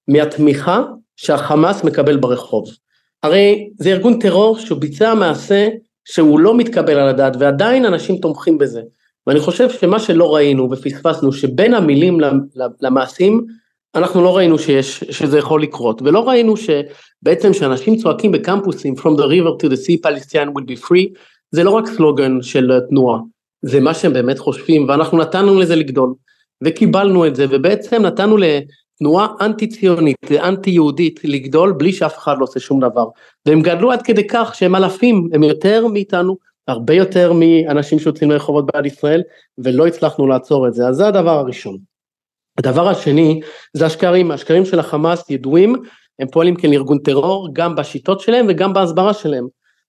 מהתמיכה 0.09 0.83
שהחמאס 1.17 1.85
מקבל 1.85 2.17
ברחוב. 2.17 2.65
הרי 3.23 3.71
זה 3.79 3.91
ארגון 3.91 4.19
טרור 4.19 4.59
שהוא 4.59 4.81
ביצע 4.81 5.15
מעשה 5.15 5.69
שהוא 6.05 6.41
לא 6.41 6.57
מתקבל 6.57 6.99
על 6.99 7.09
הדעת 7.09 7.37
ועדיין 7.39 7.85
אנשים 7.85 8.17
תומכים 8.17 8.59
בזה. 8.59 8.81
ואני 9.27 9.41
חושב 9.41 9.71
שמה 9.71 9.99
שלא 9.99 10.35
ראינו 10.35 10.71
ופספסנו 10.71 11.33
שבין 11.33 11.75
המילים 11.75 12.19
למעשים 12.81 13.47
אנחנו 13.95 14.23
לא 14.23 14.37
ראינו 14.37 14.59
שיש, 14.59 15.05
שזה 15.11 15.39
יכול 15.39 15.63
לקרות 15.63 16.03
ולא 16.03 16.29
ראינו 16.29 16.55
שבעצם 16.57 17.53
שאנשים 17.53 17.97
צועקים 17.97 18.33
בקמפוסים 18.33 18.95
From 18.95 19.17
the 19.19 19.25
river 19.25 19.63
to 19.63 19.69
the 19.69 19.77
sea 19.77 20.07
Palestine 20.07 20.49
will 20.55 20.67
be 20.71 20.89
free 20.89 21.21
זה 21.51 21.65
לא 21.65 21.71
רק 21.71 21.87
סלוגן 21.87 22.43
של 22.43 22.73
תנועה 22.89 23.19
זה 23.63 23.81
מה 23.81 23.95
שהם 23.95 24.13
באמת 24.13 24.39
חושבים 24.39 24.89
ואנחנו 24.89 25.19
נתנו 25.19 25.61
לזה 25.61 25.77
לגדול 25.77 26.15
וקיבלנו 26.65 27.27
את 27.27 27.37
זה 27.37 27.47
ובעצם 27.51 28.03
נתנו 28.03 28.37
תנועה 29.01 29.27
אנטי 29.41 29.67
ציונית, 29.67 30.17
אנטי 30.33 30.71
יהודית 30.71 31.21
לגדול 31.25 31.73
בלי 31.73 31.93
שאף 31.93 32.19
אחד 32.19 32.39
לא 32.39 32.43
עושה 32.45 32.61
שום 32.61 32.81
דבר. 32.81 33.05
והם 33.47 33.61
גדלו 33.61 33.93
עד 33.93 34.03
כדי 34.03 34.27
כך 34.27 34.55
שהם 34.55 34.77
אלפים, 34.77 35.29
הם 35.33 35.43
יותר 35.43 35.87
מאיתנו, 35.87 36.37
הרבה 36.69 36.95
יותר 36.95 37.33
מאנשים 37.33 37.99
שיוצאים 37.99 38.31
לרחובות 38.31 38.67
בעד 38.67 38.87
ישראל, 38.87 39.23
ולא 39.59 39.87
הצלחנו 39.87 40.27
לעצור 40.27 40.69
את 40.69 40.75
זה. 40.75 40.89
אז 40.89 40.97
זה 40.97 41.07
הדבר 41.07 41.39
הראשון. 41.39 41.79
הדבר 42.59 42.89
השני 42.89 43.41
זה 43.73 43.87
השקרים, 43.87 44.31
השקרים 44.31 44.65
של 44.65 44.79
החמאס 44.79 45.31
ידועים, 45.31 45.77
הם 46.19 46.29
פועלים 46.29 46.57
כארגון 46.57 46.99
טרור 46.99 47.49
גם 47.53 47.77
בשיטות 47.77 48.21
שלהם 48.21 48.47
וגם 48.49 48.73
בהסברה 48.73 49.15
שלהם. 49.15 49.47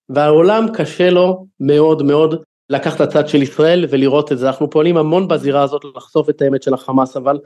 והעולם 0.10 0.66
קשה 0.74 1.10
לו 1.10 1.46
מאוד 1.60 2.04
מאוד 2.04 2.44
לקחת 2.72 2.96
את 2.96 3.02
הצד 3.02 3.28
של 3.28 3.42
ישראל 3.42 3.86
ולראות 3.90 4.32
את 4.32 4.38
זה. 4.38 4.48
אנחנו 4.48 4.70
פועלים 4.70 4.98
המון 4.98 5.28
בזירה 5.28 5.62
הזאת 5.62 5.82
לחשוף 5.96 6.30
את 6.30 6.42
האמת 6.42 6.64
של 6.64 6.74
החמאס, 6.74 7.18
אבל 7.18 7.40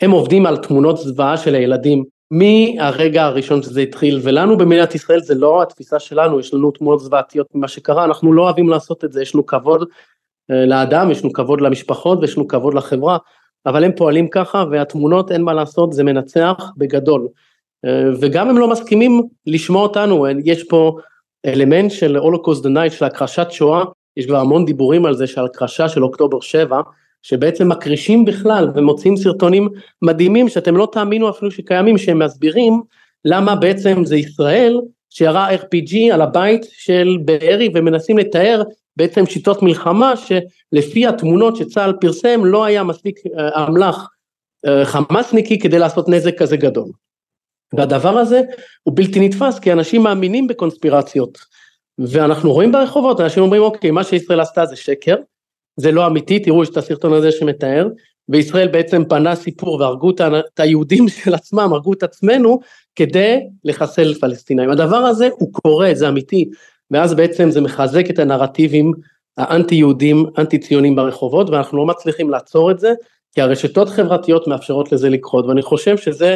הם 0.00 0.10
עובדים 0.10 0.46
על 0.46 0.56
תמונות 0.56 0.96
זוועה 0.96 1.36
של 1.36 1.54
הילדים 1.54 2.04
מהרגע 2.30 3.24
הראשון 3.24 3.62
שזה 3.62 3.80
התחיל, 3.80 4.20
ולנו 4.22 4.58
במדינת 4.58 4.94
ישראל 4.94 5.20
זה 5.20 5.34
לא 5.34 5.62
התפיסה 5.62 5.98
שלנו, 5.98 6.40
יש 6.40 6.54
לנו 6.54 6.70
תמונות 6.70 7.00
זוועתיות 7.00 7.46
ממה 7.54 7.68
שקרה, 7.68 8.04
אנחנו 8.04 8.32
לא 8.32 8.42
אוהבים 8.42 8.68
לעשות 8.68 9.04
את 9.04 9.12
זה, 9.12 9.22
יש 9.22 9.34
לנו 9.34 9.46
כבוד 9.46 9.88
אה, 10.50 10.66
לאדם, 10.66 11.10
יש 11.10 11.22
לנו 11.22 11.32
כבוד 11.32 11.60
למשפחות 11.60 12.18
ויש 12.20 12.36
לנו 12.36 12.48
כבוד 12.48 12.74
לחברה, 12.74 13.18
אבל 13.66 13.84
הם 13.84 13.92
פועלים 13.96 14.28
ככה 14.28 14.64
והתמונות 14.70 15.32
אין 15.32 15.42
מה 15.42 15.52
לעשות, 15.52 15.92
זה 15.92 16.04
מנצח 16.04 16.70
בגדול. 16.76 17.28
אה, 17.84 18.10
וגם 18.20 18.50
הם 18.50 18.58
לא 18.58 18.68
מסכימים 18.68 19.22
לשמוע 19.46 19.82
אותנו, 19.82 20.26
יש 20.44 20.64
פה 20.64 20.96
אלמנט 21.46 21.90
של 21.90 22.16
הולוקוסט 22.16 22.62
דנייט, 22.62 22.92
של 22.92 23.04
הכחשת 23.04 23.46
שואה, 23.50 23.84
יש 24.16 24.26
כבר 24.26 24.40
המון 24.40 24.64
דיבורים 24.64 25.06
על 25.06 25.14
זה, 25.14 25.26
של 25.26 25.44
הכחשה 25.44 25.88
של 25.88 26.04
אוקטובר 26.04 26.40
7, 26.40 26.80
שבעצם 27.22 27.68
מקרישים 27.68 28.24
בכלל 28.24 28.68
ומוצאים 28.74 29.16
סרטונים 29.16 29.68
מדהימים 30.02 30.48
שאתם 30.48 30.76
לא 30.76 30.88
תאמינו 30.92 31.30
אפילו 31.30 31.50
שקיימים 31.50 31.98
שהם 31.98 32.18
מסבירים 32.18 32.82
למה 33.24 33.54
בעצם 33.54 34.04
זה 34.04 34.16
ישראל 34.16 34.80
שירה 35.10 35.54
RPG 35.54 35.96
על 36.12 36.20
הבית 36.20 36.66
של 36.70 37.18
בארי 37.24 37.70
ומנסים 37.74 38.18
לתאר 38.18 38.62
בעצם 38.96 39.26
שיטות 39.26 39.62
מלחמה 39.62 40.14
שלפי 40.16 41.06
התמונות 41.06 41.56
שצה"ל 41.56 41.92
פרסם 42.00 42.44
לא 42.44 42.64
היה 42.64 42.84
מספיק 42.84 43.18
אה, 43.38 43.66
אמל"ח 43.66 44.08
אה, 44.66 44.84
חמאסניקי 44.84 45.58
כדי 45.58 45.78
לעשות 45.78 46.08
נזק 46.08 46.38
כזה 46.38 46.56
גדול. 46.56 46.88
והדבר 47.72 48.18
הזה 48.18 48.42
הוא 48.82 48.96
בלתי 48.96 49.20
נתפס 49.28 49.58
כי 49.58 49.72
אנשים 49.72 50.02
מאמינים 50.02 50.46
בקונספירציות 50.46 51.38
ואנחנו 52.08 52.52
רואים 52.52 52.72
ברחובות 52.72 53.20
אנשים 53.20 53.42
אומרים 53.42 53.62
אוקיי 53.62 53.90
מה 53.90 54.04
שישראל 54.04 54.40
עשתה 54.40 54.66
זה 54.66 54.76
שקר 54.76 55.16
זה 55.76 55.92
לא 55.92 56.06
אמיתי, 56.06 56.38
תראו 56.40 56.62
יש 56.62 56.68
את 56.68 56.76
הסרטון 56.76 57.12
הזה 57.12 57.32
שמתאר, 57.32 57.88
וישראל 58.28 58.68
בעצם 58.68 59.04
פנה 59.08 59.34
סיפור 59.34 59.80
והרגו 59.80 60.10
את 60.10 60.60
היהודים 60.60 61.08
של 61.24 61.34
עצמם, 61.34 61.72
הרגו 61.72 61.92
את 61.92 62.02
עצמנו, 62.02 62.60
כדי 62.94 63.40
לחסל 63.64 64.14
פלסטינאים. 64.14 64.70
הדבר 64.70 64.96
הזה 64.96 65.28
הוא 65.32 65.52
קורה, 65.52 65.90
זה 65.94 66.08
אמיתי, 66.08 66.50
ואז 66.90 67.14
בעצם 67.14 67.50
זה 67.50 67.60
מחזק 67.60 68.10
את 68.10 68.18
הנרטיבים 68.18 68.92
האנטי 69.36 69.74
יהודים, 69.74 70.26
אנטי 70.38 70.58
ציונים 70.58 70.96
ברחובות, 70.96 71.50
ואנחנו 71.50 71.78
לא 71.78 71.86
מצליחים 71.86 72.30
לעצור 72.30 72.70
את 72.70 72.78
זה, 72.78 72.92
כי 73.34 73.40
הרשתות 73.40 73.88
חברתיות 73.88 74.48
מאפשרות 74.48 74.92
לזה 74.92 75.08
לקרות, 75.08 75.46
ואני 75.46 75.62
חושב 75.62 75.96
שזה 75.96 76.34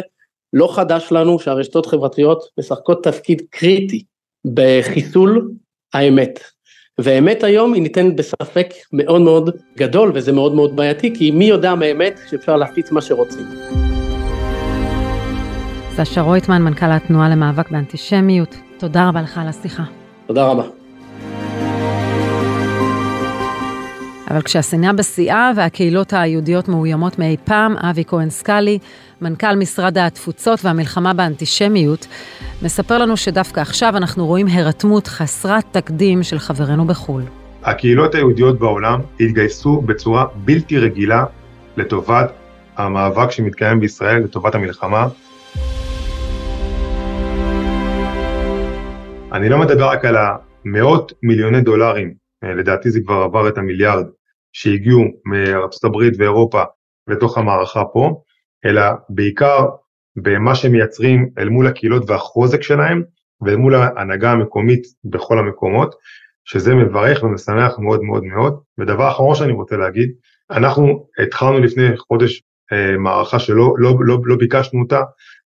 לא 0.53 0.75
חדש 0.75 1.07
לנו 1.11 1.39
שהרשתות 1.39 1.85
חברתיות 1.85 2.43
משחקות 2.59 3.03
תפקיד 3.03 3.41
קריטי 3.49 4.03
בחיסול 4.53 5.51
האמת. 5.93 6.39
והאמת 6.97 7.43
היום 7.43 7.73
היא 7.73 7.81
ניתנת 7.81 8.15
בספק 8.15 8.67
מאוד 8.93 9.21
מאוד 9.21 9.49
גדול 9.77 10.11
וזה 10.15 10.31
מאוד 10.31 10.55
מאוד 10.55 10.75
בעייתי 10.75 11.15
כי 11.15 11.31
מי 11.31 11.45
יודע 11.45 11.75
מהאמת 11.75 12.19
שאפשר 12.29 12.57
להפיץ 12.57 12.91
מה 12.91 13.01
שרוצים. 13.01 13.45
סשה 15.95 16.21
רויטמן, 16.21 16.61
מנכ"ל 16.61 16.91
התנועה 16.91 17.29
למאבק 17.29 17.71
באנטישמיות, 17.71 18.55
תודה 18.77 19.09
רבה 19.09 19.21
לך 19.21 19.37
על 19.37 19.47
השיחה. 19.47 19.83
תודה 20.27 20.45
רבה. 20.45 20.74
אבל 24.29 24.41
כשהשנאה 24.41 24.93
בשיאה 24.93 25.51
והקהילות 25.55 26.13
היהודיות 26.13 26.67
מאוימות 26.67 27.19
מאי 27.19 27.35
פעם, 27.43 27.77
אבי 27.77 28.03
כהן 28.07 28.29
סקאלי, 28.29 28.79
מנכ"ל 29.21 29.55
משרד 29.55 29.97
התפוצות 29.97 30.59
והמלחמה 30.65 31.13
באנטישמיות, 31.13 32.07
מספר 32.61 32.97
לנו 32.97 33.17
שדווקא 33.17 33.59
עכשיו 33.59 33.97
אנחנו 33.97 34.25
רואים 34.25 34.47
הירתמות 34.47 35.07
חסרת 35.07 35.63
תקדים 35.71 36.23
של 36.23 36.39
חברינו 36.39 36.85
בחו"ל. 36.85 37.21
הקהילות 37.63 38.15
היהודיות 38.15 38.59
בעולם 38.59 38.99
התגייסו 39.19 39.81
בצורה 39.81 40.25
בלתי 40.35 40.77
רגילה 40.77 41.25
לטובת 41.77 42.31
המאבק 42.77 43.31
שמתקיים 43.31 43.79
בישראל, 43.79 44.23
לטובת 44.23 44.55
המלחמה. 44.55 45.07
אני 49.31 49.49
לא 49.49 49.57
מדבר 49.57 49.89
רק 49.89 50.05
על 50.05 50.15
המאות 50.17 51.13
מיליוני 51.23 51.61
דולרים, 51.61 52.24
לדעתי 52.45 52.91
זה 52.91 52.99
כבר 53.05 53.15
עבר 53.15 53.49
את 53.49 53.57
המיליארד, 53.57 54.05
שהגיעו 54.53 55.03
הברית 55.83 56.13
ואירופה 56.17 56.63
לתוך 57.07 57.37
המערכה 57.37 57.83
פה, 57.93 58.21
אלא 58.65 58.81
בעיקר 59.09 59.65
במה 60.15 60.55
שהם 60.55 60.71
מייצרים 60.71 61.29
אל 61.37 61.49
מול 61.49 61.67
הקהילות 61.67 62.09
והחוזק 62.09 62.61
שלהם, 62.61 63.03
ואל 63.41 63.55
מול 63.55 63.75
ההנהגה 63.75 64.31
המקומית 64.31 64.83
בכל 65.03 65.39
המקומות, 65.39 65.95
שזה 66.45 66.75
מברך 66.75 67.23
ומשמח 67.23 67.79
מאוד 67.79 68.01
מאוד 68.01 68.23
מאוד. 68.23 68.59
ודבר 68.79 69.09
אחרון 69.09 69.35
שאני 69.35 69.51
רוצה 69.51 69.77
להגיד, 69.77 70.09
אנחנו 70.51 71.07
התחלנו 71.23 71.59
לפני 71.59 71.97
חודש 71.97 72.43
אה, 72.73 72.97
מערכה 72.97 73.39
שלא 73.39 73.73
לא, 73.77 73.95
לא, 73.99 74.17
לא 74.23 74.35
ביקשנו 74.35 74.81
אותה, 74.81 75.01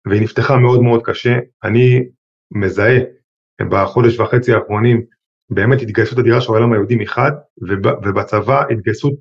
והיא 0.08 0.22
נפתחה 0.22 0.58
מאוד 0.58 0.82
מאוד 0.82 1.02
קשה. 1.04 1.38
אני 1.64 2.04
מזהה 2.52 3.00
בחודש 3.70 4.20
וחצי 4.20 4.54
האחרונים 4.54 5.04
באמת 5.50 5.82
התגייסות 5.82 6.20
אדירה 6.20 6.42
של 6.42 6.52
העולם 6.52 6.74
היהודי 6.74 6.96
מחד, 6.96 7.32
ובצבא 8.04 8.64
התגייסות 8.72 9.14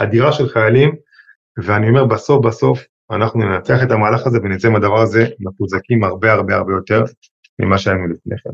אדירה 0.00 0.32
של 0.32 0.48
חיילים, 0.48 0.94
ואני 1.64 1.88
אומר 1.88 2.04
בסוף 2.04 2.46
בסוף 2.46 2.84
אנחנו 3.10 3.40
ננצח 3.40 3.82
את 3.82 3.90
המהלך 3.90 4.26
הזה 4.26 4.38
ונצא 4.42 4.68
מהדבר 4.68 5.00
הזה 5.00 5.26
מחוזקים 5.40 6.04
הרבה 6.04 6.32
הרבה 6.32 6.54
הרבה 6.54 6.72
יותר 6.72 7.04
ממה 7.58 7.78
שהיינו 7.78 8.06
לפני 8.06 8.36
כן. 8.44 8.50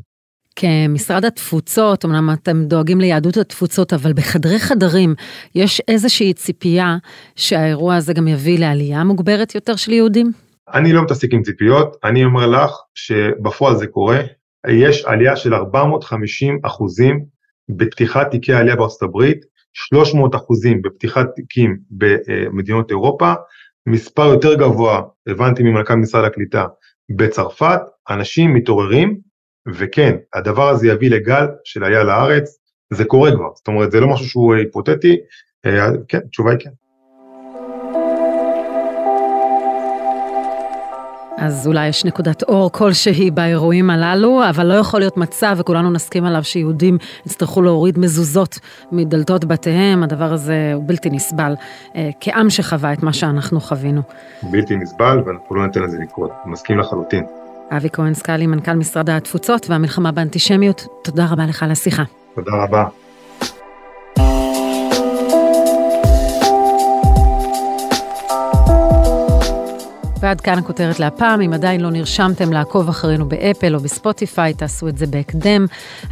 כמשרד 0.57 1.24
התפוצות, 1.24 2.05
אמנם 2.05 2.31
אתם 2.33 2.64
דואגים 2.64 3.00
ליהדות 3.00 3.37
התפוצות, 3.37 3.92
אבל 3.92 4.12
בחדרי 4.12 4.59
חדרים 4.59 5.14
יש 5.55 5.83
איזושהי 5.88 6.35
ציפייה 6.35 6.96
שהאירוע 7.37 7.96
הזה 7.96 8.12
גם 8.12 8.28
יביא 8.28 8.59
לעלייה 8.59 9.05
מוגברת 9.05 9.55
יותר 9.55 9.76
של 9.76 9.92
יהודים? 9.92 10.33
אני 10.74 10.92
לא 10.92 11.02
מתעסק 11.02 11.33
עם 11.33 11.42
ציפיות, 11.42 11.96
אני 12.05 12.24
אומר 12.24 12.46
לך 12.46 12.70
שבפועל 12.94 13.76
זה 13.76 13.87
קורה, 13.87 14.20
יש 14.68 15.05
עלייה 15.05 15.37
של 15.37 15.55
450 15.55 16.59
אחוזים 16.62 17.25
בפתיחת 17.68 18.31
תיקי 18.31 18.53
העלייה 18.53 18.77
בארצות 18.77 19.03
הברית, 19.03 19.44
300 19.72 20.35
אחוזים 20.35 20.83
בפתיחת 20.83 21.27
תיקים 21.35 21.79
במדינות 21.90 22.90
אירופה, 22.90 23.33
מספר 23.87 24.27
יותר 24.27 24.55
גבוה, 24.55 25.03
הבנתי 25.27 25.62
ממנכ"ל 25.62 25.94
משרד 25.94 26.25
הקליטה, 26.25 26.66
בצרפת, 27.16 27.81
אנשים 28.11 28.55
מתעוררים 28.55 29.18
וכן, 29.75 30.16
הדבר 30.35 30.68
הזה 30.68 30.88
יביא 30.88 31.11
לגל 31.11 31.46
של 31.64 31.85
עלייה 31.85 32.05
לארץ, 32.05 32.59
זה 32.92 33.05
קורה 33.05 33.33
כבר, 33.37 33.48
זאת 33.55 33.68
אומרת, 33.68 33.90
זה 33.90 34.01
לא 34.01 34.09
משהו 34.09 34.27
שהוא 34.27 34.55
היפותטי, 34.55 35.16
אה, 35.66 35.88
כן, 36.09 36.18
התשובה 36.27 36.51
היא 36.51 36.59
כן. 36.59 36.70
אז 41.38 41.66
אולי 41.66 41.88
יש 41.88 42.05
נקודת 42.05 42.42
אור 42.42 42.73
כלשהי 42.73 43.31
באירועים 43.31 43.90
הללו, 43.90 44.40
אבל 44.51 44.66
לא 44.66 44.75
יכול 44.75 45.01
להיות 45.01 45.16
מצב, 45.16 45.57
וכולנו 45.59 45.90
נסכים 45.90 46.25
עליו, 46.25 46.45
שיהודים 46.45 46.99
יצטרכו 47.27 47.62
להוריד 47.62 47.99
מזוזות 47.99 48.59
מדלתות 48.92 49.45
בתיהם, 49.45 50.03
הדבר 50.03 50.33
הזה 50.33 50.73
הוא 50.75 50.85
בלתי 50.87 51.11
נסבל, 51.11 51.55
אה, 51.97 52.11
כעם 52.21 52.51
שחווה 52.51 52.92
את 52.92 53.03
מה 53.03 53.12
שאנחנו 53.12 53.61
חווינו. 53.61 54.03
בלתי 54.42 54.77
נסבל, 54.77 55.23
ואנחנו 55.27 55.57
לא 55.57 55.66
ניתן 55.66 55.83
לזה 55.83 55.99
לקרות, 56.03 56.31
מסכים 56.47 56.79
לחלוטין. 56.79 57.25
אבי 57.77 57.88
כהן 57.92 58.14
סקאלי, 58.14 58.47
מנכ"ל 58.47 58.75
משרד 58.75 59.11
התפוצות 59.11 59.71
והמלחמה 59.71 60.12
באנטישמיות, 60.12 60.87
תודה 61.05 61.27
רבה 61.31 61.47
לך 61.47 61.62
על 61.62 61.71
השיחה. 61.71 62.03
תודה 62.35 62.53
רבה. 62.53 62.85
ועד 70.22 70.40
כאן 70.40 70.58
הכותרת 70.58 71.00
להפעם, 71.00 71.40
אם 71.40 71.52
עדיין 71.52 71.80
לא 71.80 71.90
נרשמתם 71.90 72.52
לעקוב 72.52 72.88
אחרינו 72.88 73.28
באפל 73.28 73.74
או 73.74 73.80
בספוטיפיי, 73.80 74.54
תעשו 74.54 74.88
את 74.88 74.98
זה 74.98 75.06
בהקדם. 75.06 75.66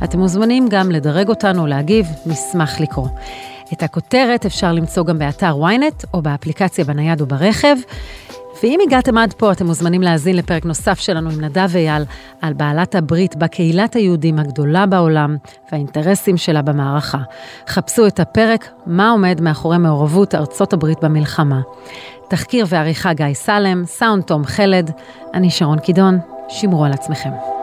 אתם 0.04 0.18
מוזמנים 0.18 0.68
גם 0.68 0.90
לדרג 0.90 1.28
אותנו, 1.28 1.66
להגיב, 1.66 2.06
נשמח 2.26 2.80
לקרוא. 2.80 3.08
את 3.72 3.82
הכותרת 3.82 4.46
אפשר 4.46 4.72
למצוא 4.72 5.04
גם 5.04 5.18
באתר 5.18 5.54
ynet 5.54 6.04
או 6.14 6.22
באפליקציה 6.22 6.84
בנייד 6.84 7.20
וברכב. 7.20 7.76
ואם 8.62 8.78
הגעתם 8.86 9.18
עד 9.18 9.32
פה, 9.32 9.52
אתם 9.52 9.66
מוזמנים 9.66 10.02
להאזין 10.02 10.36
לפרק 10.36 10.64
נוסף 10.64 10.98
שלנו 10.98 11.30
עם 11.30 11.40
נדב 11.40 11.76
אייל 11.76 12.02
על 12.40 12.52
בעלת 12.52 12.94
הברית 12.94 13.36
בקהילת 13.36 13.94
היהודים 13.94 14.38
הגדולה 14.38 14.86
בעולם 14.86 15.36
והאינטרסים 15.72 16.36
שלה 16.36 16.62
במערכה. 16.62 17.18
חפשו 17.68 18.06
את 18.06 18.20
הפרק 18.20 18.70
"מה 18.86 19.10
עומד 19.10 19.40
מאחורי 19.40 19.78
מעורבות 19.78 20.34
ארצות 20.34 20.72
הברית 20.72 20.98
במלחמה". 21.04 21.60
תחקיר 22.28 22.66
ועריכה 22.68 23.12
גיא 23.12 23.34
סלם, 23.34 23.82
סאונד 23.86 24.22
תום 24.22 24.44
חלד, 24.44 24.90
אני 25.34 25.50
שרון 25.50 25.78
קידון, 25.78 26.18
שמרו 26.48 26.84
על 26.84 26.92
עצמכם. 26.92 27.59